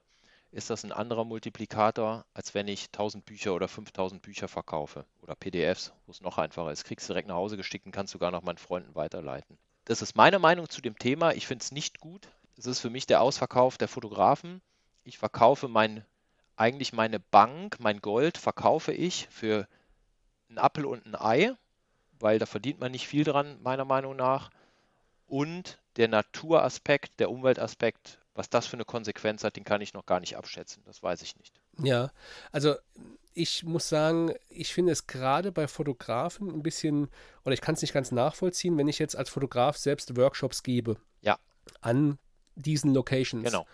ist 0.55 0.69
das 0.69 0.85
ein 0.85 0.93
anderer 0.93 1.25
Multiplikator, 1.25 2.25
als 2.33 2.53
wenn 2.53 2.69
ich 2.69 2.85
1000 2.85 3.25
Bücher 3.25 3.53
oder 3.53 3.67
5000 3.67 4.21
Bücher 4.21 4.47
verkaufe 4.47 5.05
oder 5.21 5.35
PDFs, 5.35 5.91
wo 6.05 6.11
es 6.11 6.21
noch 6.21 6.37
einfacher 6.37 6.71
ist. 6.71 6.85
Kriegst 6.85 7.09
du 7.09 7.13
direkt 7.13 7.27
nach 7.27 7.35
Hause 7.35 7.57
geschickt 7.57 7.85
und 7.85 7.91
kannst 7.91 8.13
sogar 8.13 8.31
noch 8.31 8.41
meinen 8.41 8.57
Freunden 8.57 8.95
weiterleiten. 8.95 9.57
Das 9.83 10.01
ist 10.01 10.15
meine 10.15 10.39
Meinung 10.39 10.69
zu 10.69 10.81
dem 10.81 10.97
Thema. 10.97 11.33
Ich 11.33 11.45
finde 11.45 11.61
es 11.61 11.73
nicht 11.73 11.99
gut. 11.99 12.29
Es 12.57 12.67
ist 12.67 12.79
für 12.79 12.89
mich 12.89 13.05
der 13.05 13.21
Ausverkauf 13.21 13.77
der 13.77 13.89
Fotografen. 13.89 14.61
Ich 15.03 15.17
verkaufe 15.17 15.67
mein, 15.67 16.05
eigentlich 16.55 16.93
meine 16.93 17.19
Bank, 17.19 17.75
mein 17.81 17.99
Gold 17.99 18.37
verkaufe 18.37 18.93
ich 18.93 19.27
für 19.29 19.67
einen 20.47 20.57
Apfel 20.57 20.85
und 20.85 21.05
ein 21.05 21.15
Ei, 21.15 21.51
weil 22.19 22.39
da 22.39 22.45
verdient 22.45 22.79
man 22.79 22.93
nicht 22.93 23.07
viel 23.07 23.25
dran, 23.25 23.61
meiner 23.61 23.83
Meinung 23.83 24.15
nach. 24.15 24.51
Und 25.27 25.79
der 25.97 26.07
Naturaspekt, 26.07 27.19
der 27.19 27.29
Umweltaspekt 27.29 28.19
was 28.35 28.49
das 28.49 28.67
für 28.67 28.75
eine 28.75 28.85
Konsequenz 28.85 29.43
hat, 29.43 29.55
den 29.55 29.63
kann 29.63 29.81
ich 29.81 29.93
noch 29.93 30.05
gar 30.05 30.19
nicht 30.19 30.37
abschätzen. 30.37 30.83
Das 30.85 31.01
weiß 31.01 31.21
ich 31.21 31.37
nicht. 31.37 31.59
Ja, 31.81 32.11
also 32.51 32.75
ich 33.33 33.63
muss 33.63 33.89
sagen, 33.89 34.33
ich 34.49 34.73
finde 34.73 34.91
es 34.91 35.07
gerade 35.07 35.51
bei 35.51 35.67
Fotografen 35.67 36.49
ein 36.49 36.61
bisschen, 36.61 37.09
oder 37.43 37.53
ich 37.53 37.61
kann 37.61 37.75
es 37.75 37.81
nicht 37.81 37.93
ganz 37.93 38.11
nachvollziehen, 38.11 38.77
wenn 38.77 38.87
ich 38.87 38.99
jetzt 38.99 39.15
als 39.15 39.29
Fotograf 39.29 39.77
selbst 39.77 40.15
Workshops 40.17 40.63
gebe. 40.63 40.97
Ja. 41.21 41.39
An 41.81 42.19
diesen 42.55 42.93
Locations. 42.93 43.43
Genau. 43.43 43.65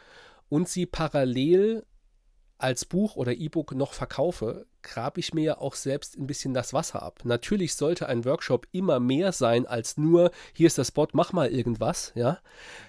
Und 0.50 0.70
sie 0.70 0.86
parallel 0.86 1.86
als 2.62 2.86
Buch 2.86 3.16
oder 3.16 3.34
E-Book 3.34 3.74
noch 3.74 3.94
verkaufe, 3.94 4.66
grabe 4.84 5.20
ich 5.20 5.34
mir 5.34 5.44
ja 5.44 5.58
auch 5.58 5.76
selbst 5.76 6.18
ein 6.18 6.28
bisschen 6.28 6.54
das 6.54 6.74
Wasser 6.74 7.02
ab. 7.02 7.20
Natürlich 7.24 7.76
sollte 7.76 8.08
ein 8.08 8.26
Workshop 8.26 8.68
immer 8.72 9.00
mehr 9.00 9.32
sein 9.32 9.66
als 9.66 9.98
nur, 9.98 10.32
hier 10.54 10.68
ist 10.68 10.78
der 10.78 10.86
Spot, 10.86 11.08
mach 11.14 11.34
mal 11.34 11.50
irgendwas, 11.52 12.12
ja. 12.16 12.40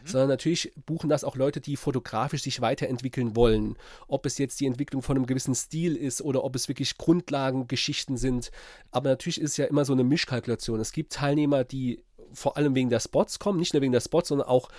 Mhm. 0.02 0.06
Sondern 0.06 0.28
natürlich 0.28 0.72
buchen 0.86 1.08
das 1.08 1.24
auch 1.24 1.36
Leute, 1.36 1.60
die 1.60 1.76
fotografisch 1.76 2.42
sich 2.42 2.60
weiterentwickeln 2.60 3.36
wollen. 3.36 3.76
Ob 4.08 4.26
es 4.26 4.38
jetzt 4.38 4.60
die 4.60 4.66
Entwicklung 4.66 5.02
von 5.02 5.16
einem 5.16 5.26
gewissen 5.26 5.54
Stil 5.54 5.96
ist 5.96 6.22
oder 6.22 6.44
ob 6.44 6.54
es 6.54 6.68
wirklich 6.68 6.98
Grundlagengeschichten 6.98 8.16
sind. 8.16 8.50
Aber 8.90 9.10
natürlich 9.10 9.40
ist 9.40 9.52
es 9.52 9.56
ja 9.56 9.66
immer 9.66 9.84
so 9.84 9.92
eine 9.92 10.04
Mischkalkulation. 10.04 10.80
Es 10.80 10.92
gibt 10.92 11.12
Teilnehmer, 11.12 11.64
die 11.64 12.02
vor 12.32 12.56
allem 12.56 12.74
wegen 12.74 12.90
der 12.90 13.00
Spots 13.00 13.38
kommen, 13.38 13.58
nicht 13.58 13.74
nur 13.74 13.82
wegen 13.82 13.92
der 13.92 14.00
Spots, 14.00 14.28
sondern 14.28 14.48
auch 14.48 14.70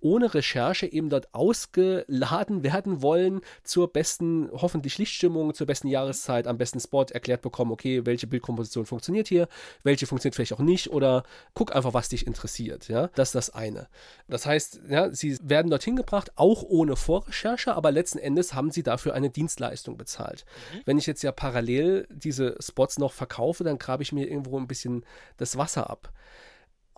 ohne 0.00 0.32
Recherche 0.34 0.86
eben 0.86 1.10
dort 1.10 1.32
ausgeladen 1.34 2.62
werden 2.62 3.02
wollen 3.02 3.40
zur 3.64 3.92
besten, 3.92 4.48
hoffentlich 4.52 4.98
Lichtstimmung, 4.98 5.54
zur 5.54 5.66
besten 5.66 5.88
Jahreszeit, 5.88 6.46
am 6.46 6.58
besten 6.58 6.80
Spot 6.80 7.04
erklärt 7.04 7.42
bekommen, 7.42 7.72
okay, 7.72 8.06
welche 8.06 8.26
Bildkomposition 8.26 8.86
funktioniert 8.86 9.28
hier, 9.28 9.48
welche 9.82 10.06
funktioniert 10.06 10.34
vielleicht 10.34 10.52
auch 10.52 10.60
nicht 10.60 10.90
oder 10.90 11.24
guck 11.54 11.74
einfach, 11.74 11.94
was 11.94 12.08
dich 12.08 12.26
interessiert, 12.26 12.88
ja, 12.88 13.08
das 13.14 13.28
ist 13.28 13.34
das 13.34 13.50
eine. 13.50 13.88
Das 14.28 14.46
heißt, 14.46 14.80
ja, 14.88 15.10
sie 15.12 15.36
werden 15.42 15.70
dorthin 15.70 15.96
gebracht, 15.96 16.32
auch 16.36 16.62
ohne 16.62 16.96
Vorrecherche, 16.96 17.74
aber 17.74 17.90
letzten 17.90 18.18
Endes 18.18 18.54
haben 18.54 18.70
sie 18.70 18.82
dafür 18.82 19.14
eine 19.14 19.30
Dienstleistung 19.30 19.96
bezahlt. 19.96 20.44
Mhm. 20.72 20.80
Wenn 20.84 20.98
ich 20.98 21.06
jetzt 21.06 21.22
ja 21.22 21.32
parallel 21.32 22.06
diese 22.10 22.56
Spots 22.60 22.98
noch 22.98 23.12
verkaufe, 23.12 23.64
dann 23.64 23.78
grabe 23.78 24.02
ich 24.02 24.12
mir 24.12 24.28
irgendwo 24.28 24.58
ein 24.58 24.68
bisschen 24.68 25.04
das 25.36 25.56
Wasser 25.56 25.90
ab. 25.90 26.12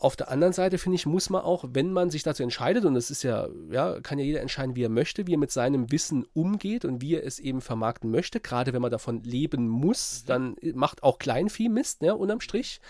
Auf 0.03 0.17
der 0.17 0.31
anderen 0.31 0.55
Seite, 0.55 0.79
finde 0.79 0.97
ich, 0.97 1.05
muss 1.05 1.29
man 1.29 1.43
auch, 1.43 1.63
wenn 1.73 1.93
man 1.93 2.09
sich 2.09 2.23
dazu 2.23 2.43
entscheidet, 2.43 2.87
und 2.87 2.95
das 2.95 3.11
ist 3.11 3.23
ja, 3.23 3.49
ja, 3.71 4.01
kann 4.01 4.19
ja 4.19 4.25
jeder 4.25 4.41
entscheiden, 4.41 4.75
wie 4.75 4.83
er 4.83 4.89
möchte, 4.89 5.27
wie 5.27 5.35
er 5.35 5.39
mit 5.39 5.51
seinem 5.51 5.93
Wissen 5.93 6.25
umgeht 6.33 6.87
und 6.87 7.03
wie 7.03 7.17
er 7.17 7.27
es 7.27 7.39
eben 7.39 7.61
vermarkten 7.61 8.11
möchte, 8.11 8.41
gerade 8.41 8.73
wenn 8.73 8.81
man 8.81 8.91
davon 8.91 9.23
leben 9.23 9.69
muss, 9.69 10.25
dann 10.25 10.57
macht 10.73 11.03
auch 11.03 11.19
Kleinvieh 11.19 11.69
Mist, 11.69 12.01
ne, 12.01 12.17
unterm 12.17 12.41
Strich. 12.41 12.81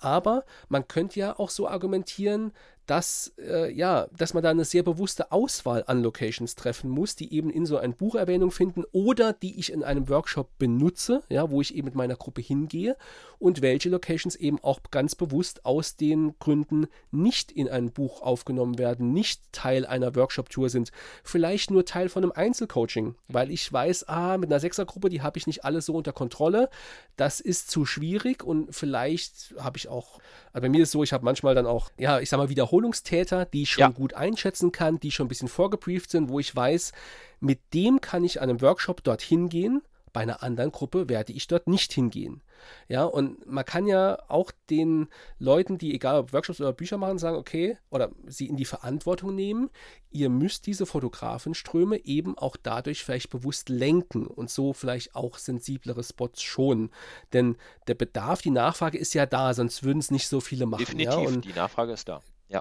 Aber 0.00 0.44
man 0.68 0.88
könnte 0.88 1.20
ja 1.20 1.38
auch 1.38 1.50
so 1.50 1.68
argumentieren, 1.68 2.50
dass, 2.88 3.34
äh, 3.38 3.70
ja, 3.70 4.08
dass 4.16 4.32
man 4.32 4.42
da 4.42 4.50
eine 4.50 4.64
sehr 4.64 4.82
bewusste 4.82 5.30
Auswahl 5.30 5.84
an 5.86 6.02
Locations 6.02 6.54
treffen 6.54 6.88
muss, 6.88 7.14
die 7.16 7.34
eben 7.34 7.50
in 7.50 7.66
so 7.66 7.76
ein 7.76 7.92
Buch 7.92 8.14
Erwähnung 8.14 8.50
finden 8.50 8.82
oder 8.92 9.34
die 9.34 9.60
ich 9.60 9.70
in 9.70 9.84
einem 9.84 10.08
Workshop 10.08 10.56
benutze, 10.58 11.22
ja, 11.28 11.50
wo 11.50 11.60
ich 11.60 11.74
eben 11.74 11.84
mit 11.84 11.94
meiner 11.94 12.16
Gruppe 12.16 12.40
hingehe 12.40 12.96
und 13.38 13.60
welche 13.60 13.90
Locations 13.90 14.34
eben 14.36 14.58
auch 14.62 14.80
ganz 14.90 15.14
bewusst 15.14 15.66
aus 15.66 15.96
den 15.96 16.34
Gründen 16.38 16.86
nicht 17.10 17.52
in 17.52 17.68
ein 17.68 17.92
Buch 17.92 18.22
aufgenommen 18.22 18.78
werden, 18.78 19.12
nicht 19.12 19.42
Teil 19.52 19.84
einer 19.84 20.16
Workshop-Tour 20.16 20.70
sind, 20.70 20.90
vielleicht 21.22 21.70
nur 21.70 21.84
Teil 21.84 22.08
von 22.08 22.22
einem 22.22 22.32
Einzelcoaching, 22.32 23.16
weil 23.28 23.50
ich 23.50 23.70
weiß, 23.70 24.08
ah, 24.08 24.38
mit 24.38 24.50
einer 24.50 24.60
Sechsergruppe, 24.60 25.10
die 25.10 25.20
habe 25.20 25.36
ich 25.36 25.46
nicht 25.46 25.62
alles 25.62 25.84
so 25.84 25.94
unter 25.94 26.14
Kontrolle, 26.14 26.70
das 27.16 27.40
ist 27.40 27.70
zu 27.70 27.84
schwierig 27.84 28.42
und 28.42 28.74
vielleicht 28.74 29.54
habe 29.58 29.76
ich 29.76 29.88
auch, 29.88 30.20
also 30.54 30.62
bei 30.62 30.70
mir 30.70 30.82
ist 30.82 30.88
es 30.88 30.92
so, 30.92 31.02
ich 31.02 31.12
habe 31.12 31.26
manchmal 31.26 31.54
dann 31.54 31.66
auch, 31.66 31.90
ja, 31.98 32.18
ich 32.20 32.30
sag 32.30 32.38
mal, 32.38 32.48
wiederholt 32.48 32.77
Wiederholungstäter, 32.78 33.44
die 33.44 33.62
ich 33.62 33.70
schon 33.70 33.80
ja. 33.80 33.88
gut 33.88 34.14
einschätzen 34.14 34.72
kann, 34.72 35.00
die 35.00 35.10
schon 35.10 35.26
ein 35.26 35.28
bisschen 35.28 35.48
vorgebrieft 35.48 36.10
sind, 36.10 36.28
wo 36.28 36.38
ich 36.38 36.54
weiß, 36.54 36.92
mit 37.40 37.60
dem 37.74 38.00
kann 38.00 38.24
ich 38.24 38.40
an 38.40 38.48
einem 38.48 38.60
Workshop 38.60 39.02
dorthin 39.02 39.48
gehen. 39.48 39.82
Bei 40.12 40.22
einer 40.22 40.42
anderen 40.42 40.72
Gruppe 40.72 41.08
werde 41.08 41.32
ich 41.32 41.46
dort 41.48 41.68
nicht 41.68 41.92
hingehen. 41.92 42.42
Ja, 42.88 43.04
und 43.04 43.46
man 43.46 43.64
kann 43.64 43.86
ja 43.86 44.18
auch 44.28 44.50
den 44.70 45.08
Leuten, 45.38 45.78
die 45.78 45.94
egal 45.94 46.18
ob 46.18 46.32
Workshops 46.32 46.60
oder 46.60 46.72
Bücher 46.72 46.96
machen, 46.96 47.18
sagen, 47.18 47.36
okay, 47.36 47.76
oder 47.90 48.10
sie 48.26 48.46
in 48.46 48.56
die 48.56 48.64
Verantwortung 48.64 49.34
nehmen, 49.34 49.70
ihr 50.10 50.28
müsst 50.30 50.66
diese 50.66 50.86
Fotografenströme 50.86 52.04
eben 52.04 52.36
auch 52.36 52.56
dadurch 52.56 53.04
vielleicht 53.04 53.30
bewusst 53.30 53.68
lenken 53.68 54.26
und 54.26 54.50
so 54.50 54.72
vielleicht 54.72 55.14
auch 55.14 55.36
sensiblere 55.38 56.02
Spots 56.02 56.42
schonen. 56.42 56.90
Denn 57.32 57.56
der 57.86 57.94
Bedarf, 57.94 58.40
die 58.40 58.50
Nachfrage 58.50 58.98
ist 58.98 59.14
ja 59.14 59.26
da, 59.26 59.52
sonst 59.52 59.84
würden 59.84 59.98
es 59.98 60.10
nicht 60.10 60.26
so 60.26 60.40
viele 60.40 60.66
machen. 60.66 60.80
Definitiv, 60.80 61.12
ja? 61.12 61.28
und 61.28 61.44
die 61.44 61.52
Nachfrage 61.52 61.92
ist 61.92 62.08
da. 62.08 62.22
Ja. 62.48 62.60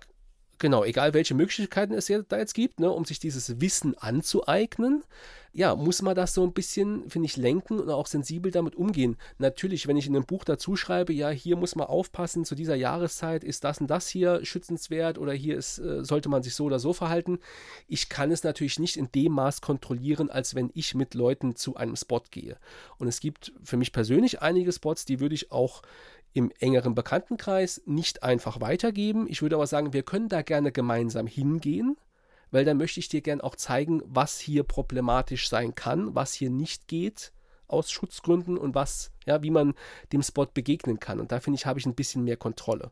Genau, 0.60 0.84
egal 0.84 1.13
welche 1.13 1.36
Möglichkeiten 1.36 1.93
es 1.93 2.08
da 2.08 2.38
jetzt 2.38 2.56
gibt, 2.56 2.80
ne, 2.80 2.89
um 2.89 3.06
sich 3.06 3.19
dieses 3.19 3.62
Wissen 3.62 3.95
anzueignen, 3.95 5.04
ja, 5.54 5.76
muss 5.76 6.04
man 6.04 6.15
das 6.15 6.36
so 6.36 6.43
ein 6.43 6.54
bisschen, 6.54 7.10
finde 7.10 7.26
ich, 7.26 7.36
lenken 7.36 7.80
und 7.80 7.89
auch 7.89 8.06
sensibel 8.06 8.52
damit 8.52 8.76
umgehen. 8.76 9.17
Natürlich, 9.39 9.88
wenn 9.88 9.97
ich 9.97 10.06
in 10.06 10.15
einem 10.15 10.26
Buch 10.26 10.43
dazu 10.43 10.76
schreibe, 10.76 11.13
ja, 11.13 11.30
hier 11.30 11.56
muss 11.58 11.76
man 11.76 11.88
aufpassen, 11.88 12.45
zu 12.45 12.54
dieser 12.54 12.76
Jahreszeit 12.76 13.43
ist 13.43 13.63
das 13.63 13.82
und 13.82 13.88
das 13.88 14.08
hier 14.08 14.45
schützenswert 14.45 15.17
oder 15.17 15.34
hier 15.34 15.58
ist, 15.58 15.80
äh, 15.80 16.04
sollte 16.04 16.30
man 16.30 16.43
sich 16.43 16.54
so 16.54 16.65
oder 16.65 16.78
so 16.78 16.93
verhalten. 16.93 17.39
Ich 17.88 18.08
kann 18.08 18.32
es 18.32 18.43
natürlich 18.43 18.78
nicht 18.78 18.97
in 18.97 19.12
dem 19.13 19.32
Maß 19.32 19.62
kontrollieren, 19.62 20.30
als 20.30 20.54
wenn 20.54 20.69
ich 20.76 20.93
mit 20.93 21.15
Leuten 21.15 21.56
zu 21.56 21.76
einem 21.76 21.95
Spot 21.95 22.21
gehe. 22.30 22.58
Und 23.00 23.08
es 23.08 23.19
gibt 23.19 23.52
für 23.63 23.78
mich 23.78 23.91
persönlich 23.91 24.41
einige 24.43 24.71
Spots, 24.71 25.06
die 25.06 25.19
würde 25.19 25.36
ich 25.36 25.52
auch 25.52 25.82
im 26.33 26.51
engeren 26.59 26.95
Bekanntenkreis 26.95 27.81
nicht 27.85 28.23
einfach 28.23 28.61
weitergeben. 28.61 29.27
Ich 29.27 29.41
würde 29.41 29.55
aber 29.55 29.67
sagen, 29.67 29.93
wir 29.93 30.03
können 30.03 30.29
da 30.29 30.41
gerne 30.41 30.71
gemeinsam 30.71 31.27
hingehen, 31.27 31.97
weil 32.51 32.65
dann 32.65 32.77
möchte 32.77 32.99
ich 32.99 33.09
dir 33.09 33.21
gerne 33.21 33.43
auch 33.43 33.55
zeigen, 33.55 34.01
was 34.05 34.39
hier 34.39 34.63
problematisch 34.63 35.49
sein 35.49 35.75
kann, 35.75 36.15
was 36.15 36.33
hier 36.33 36.49
nicht 36.49 36.87
geht 36.87 37.31
aus 37.67 37.91
Schutzgründen 37.91 38.57
und 38.57 38.75
was, 38.75 39.11
ja, 39.25 39.43
wie 39.43 39.51
man 39.51 39.73
dem 40.13 40.23
Spot 40.23 40.45
begegnen 40.45 40.99
kann. 40.99 41.19
Und 41.19 41.31
da 41.31 41.39
finde 41.39 41.57
ich, 41.57 41.65
habe 41.65 41.79
ich 41.79 41.85
ein 41.85 41.95
bisschen 41.95 42.23
mehr 42.23 42.37
Kontrolle. 42.37 42.91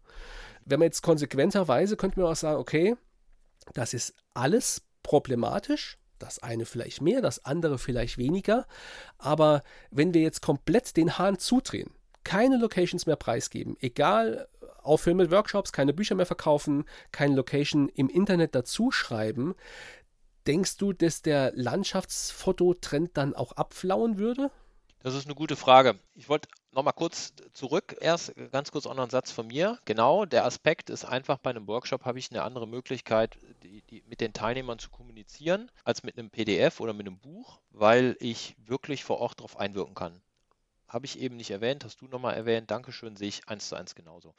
Wenn 0.65 0.79
man 0.79 0.87
jetzt 0.87 1.01
konsequenterweise, 1.01 1.95
könnte 1.95 2.19
man 2.19 2.31
auch 2.31 2.35
sagen, 2.35 2.59
okay, 2.59 2.95
das 3.73 3.93
ist 3.93 4.15
alles 4.33 4.81
problematisch, 5.03 5.97
das 6.19 6.39
eine 6.39 6.65
vielleicht 6.65 7.01
mehr, 7.01 7.21
das 7.21 7.45
andere 7.45 7.77
vielleicht 7.77 8.17
weniger. 8.17 8.67
Aber 9.17 9.63
wenn 9.91 10.13
wir 10.13 10.21
jetzt 10.21 10.41
komplett 10.41 10.97
den 10.97 11.17
Hahn 11.17 11.39
zudrehen, 11.39 11.91
keine 12.25 12.57
Locations 12.57 13.05
mehr 13.05 13.15
preisgeben. 13.15 13.77
Egal, 13.79 14.49
aufhören 14.83 15.17
mit 15.17 15.31
Workshops, 15.31 15.71
keine 15.71 15.93
Bücher 15.93 16.15
mehr 16.15 16.25
verkaufen, 16.25 16.83
keine 17.13 17.35
Location 17.35 17.87
im 17.87 18.09
Internet 18.09 18.53
dazu 18.55 18.91
schreiben. 18.91 19.55
Denkst 20.45 20.77
du, 20.77 20.91
dass 20.91 21.21
der 21.21 21.53
Landschaftsfototrend 21.55 23.15
dann 23.15 23.33
auch 23.33 23.53
abflauen 23.53 24.17
würde? 24.17 24.51
Das 25.05 25.13
ist 25.13 25.25
eine 25.25 25.35
gute 25.35 25.55
Frage. 25.55 25.99
Ich 26.15 26.29
wollte 26.29 26.49
nochmal 26.71 26.93
kurz 26.93 27.33
zurück, 27.53 27.95
erst 28.01 28.33
ganz 28.51 28.71
kurz 28.71 28.87
auch 28.87 28.95
noch 28.95 29.03
einen 29.03 29.11
Satz 29.11 29.31
von 29.31 29.45
mir. 29.47 29.79
Genau, 29.85 30.25
der 30.25 30.45
Aspekt 30.45 30.89
ist 30.89 31.05
einfach, 31.05 31.37
bei 31.37 31.51
einem 31.51 31.67
Workshop 31.67 32.05
habe 32.05 32.17
ich 32.17 32.31
eine 32.31 32.41
andere 32.41 32.67
Möglichkeit, 32.67 33.37
die, 33.61 33.83
die, 33.83 34.03
mit 34.07 34.19
den 34.19 34.33
Teilnehmern 34.33 34.79
zu 34.79 34.89
kommunizieren, 34.89 35.69
als 35.83 36.01
mit 36.01 36.17
einem 36.17 36.31
PDF 36.31 36.79
oder 36.79 36.93
mit 36.93 37.05
einem 37.05 37.19
Buch, 37.19 37.59
weil 37.69 38.17
ich 38.19 38.55
wirklich 38.65 39.03
vor 39.03 39.19
Ort 39.19 39.39
darauf 39.39 39.59
einwirken 39.59 39.93
kann. 39.93 40.21
Habe 40.87 41.05
ich 41.05 41.19
eben 41.19 41.35
nicht 41.35 41.51
erwähnt, 41.51 41.83
hast 41.83 42.01
du 42.01 42.07
nochmal 42.07 42.35
erwähnt. 42.35 42.71
Dankeschön, 42.71 43.15
sehe 43.15 43.29
ich 43.29 43.47
eins 43.47 43.69
zu 43.69 43.75
eins 43.75 43.95
genauso. 43.95 44.33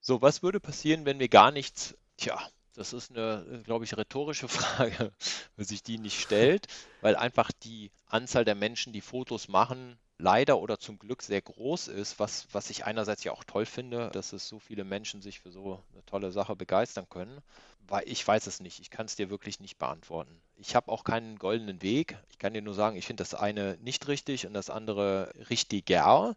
So, 0.00 0.22
was 0.22 0.42
würde 0.42 0.60
passieren, 0.60 1.04
wenn 1.04 1.18
wir 1.18 1.28
gar 1.28 1.50
nichts, 1.50 1.96
tja, 2.16 2.40
das 2.74 2.92
ist 2.92 3.10
eine, 3.10 3.62
glaube 3.64 3.84
ich, 3.84 3.96
rhetorische 3.96 4.48
Frage, 4.48 5.12
wenn 5.56 5.64
sich 5.64 5.82
die 5.82 5.98
nicht 5.98 6.20
stellt, 6.20 6.66
weil 7.00 7.16
einfach 7.16 7.52
die 7.52 7.90
Anzahl 8.06 8.44
der 8.44 8.54
Menschen, 8.54 8.92
die 8.92 9.00
Fotos 9.00 9.48
machen, 9.48 9.98
leider 10.18 10.58
oder 10.58 10.78
zum 10.78 10.98
Glück 10.98 11.22
sehr 11.22 11.42
groß 11.42 11.88
ist, 11.88 12.18
was, 12.18 12.46
was 12.52 12.70
ich 12.70 12.84
einerseits 12.84 13.24
ja 13.24 13.32
auch 13.32 13.44
toll 13.44 13.66
finde, 13.66 14.10
dass 14.10 14.32
es 14.32 14.48
so 14.48 14.58
viele 14.58 14.84
Menschen 14.84 15.20
sich 15.20 15.40
für 15.40 15.50
so 15.50 15.82
eine 15.92 16.04
tolle 16.06 16.32
Sache 16.32 16.56
begeistern 16.56 17.08
können 17.08 17.42
weil 17.88 18.08
ich 18.08 18.26
weiß 18.26 18.46
es 18.46 18.60
nicht. 18.60 18.80
Ich 18.80 18.90
kann 18.90 19.06
es 19.06 19.16
dir 19.16 19.30
wirklich 19.30 19.60
nicht 19.60 19.78
beantworten. 19.78 20.40
Ich 20.62 20.76
habe 20.76 20.90
auch 20.90 21.04
keinen 21.04 21.38
goldenen 21.38 21.82
Weg. 21.82 22.16
Ich 22.30 22.38
kann 22.38 22.54
dir 22.54 22.62
nur 22.62 22.74
sagen, 22.74 22.96
ich 22.96 23.06
finde 23.06 23.22
das 23.22 23.34
eine 23.34 23.76
nicht 23.82 24.06
richtig 24.06 24.46
und 24.46 24.54
das 24.54 24.70
andere 24.70 25.32
richtiger. 25.50 26.36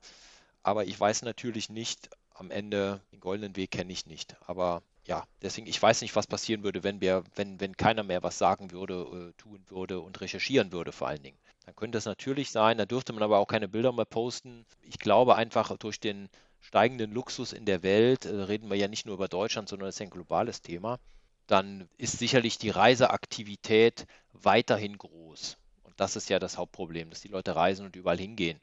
Aber 0.63 0.85
ich 0.85 0.99
weiß 0.99 1.21
natürlich 1.21 1.69
nicht, 1.69 2.09
am 2.33 2.49
Ende 2.49 3.01
den 3.11 3.19
goldenen 3.19 3.55
Weg 3.55 3.71
kenne 3.71 3.93
ich 3.93 4.07
nicht. 4.07 4.35
Aber 4.47 4.81
ja, 5.05 5.25
deswegen, 5.43 5.67
ich 5.67 5.81
weiß 5.81 6.01
nicht, 6.01 6.15
was 6.15 6.25
passieren 6.25 6.63
würde, 6.63 6.83
wenn 6.83 7.01
wir, 7.01 7.23
wenn, 7.35 7.59
wenn 7.59 7.77
keiner 7.77 8.03
mehr 8.03 8.23
was 8.23 8.39
sagen 8.39 8.71
würde, 8.71 9.29
äh, 9.29 9.41
tun 9.41 9.63
würde 9.67 9.99
und 9.99 10.19
recherchieren 10.19 10.71
würde, 10.71 10.91
vor 10.91 11.07
allen 11.07 11.21
Dingen. 11.21 11.37
Dann 11.65 11.75
könnte 11.75 11.97
es 11.99 12.05
natürlich 12.05 12.49
sein, 12.51 12.77
da 12.77 12.85
dürfte 12.85 13.13
man 13.13 13.23
aber 13.23 13.37
auch 13.37 13.47
keine 13.47 13.67
Bilder 13.67 13.91
mehr 13.91 14.05
posten. 14.05 14.65
Ich 14.81 14.97
glaube 14.97 15.35
einfach 15.35 15.75
durch 15.77 15.99
den 15.99 16.29
steigenden 16.61 17.11
Luxus 17.11 17.53
in 17.53 17.65
der 17.65 17.83
Welt, 17.83 18.25
äh, 18.25 18.35
reden 18.35 18.69
wir 18.69 18.77
ja 18.77 18.87
nicht 18.87 19.05
nur 19.05 19.15
über 19.15 19.27
Deutschland, 19.27 19.69
sondern 19.69 19.89
es 19.89 19.95
ist 19.95 20.01
ein 20.01 20.09
globales 20.09 20.63
Thema, 20.63 20.99
dann 21.47 21.89
ist 21.97 22.19
sicherlich 22.19 22.57
die 22.57 22.69
Reiseaktivität 22.69 24.05
weiterhin 24.33 24.97
groß. 24.97 25.57
Und 25.83 25.99
das 25.99 26.15
ist 26.15 26.29
ja 26.29 26.39
das 26.39 26.57
Hauptproblem, 26.57 27.09
dass 27.09 27.21
die 27.21 27.27
Leute 27.27 27.55
reisen 27.55 27.85
und 27.85 27.95
überall 27.95 28.17
hingehen, 28.17 28.59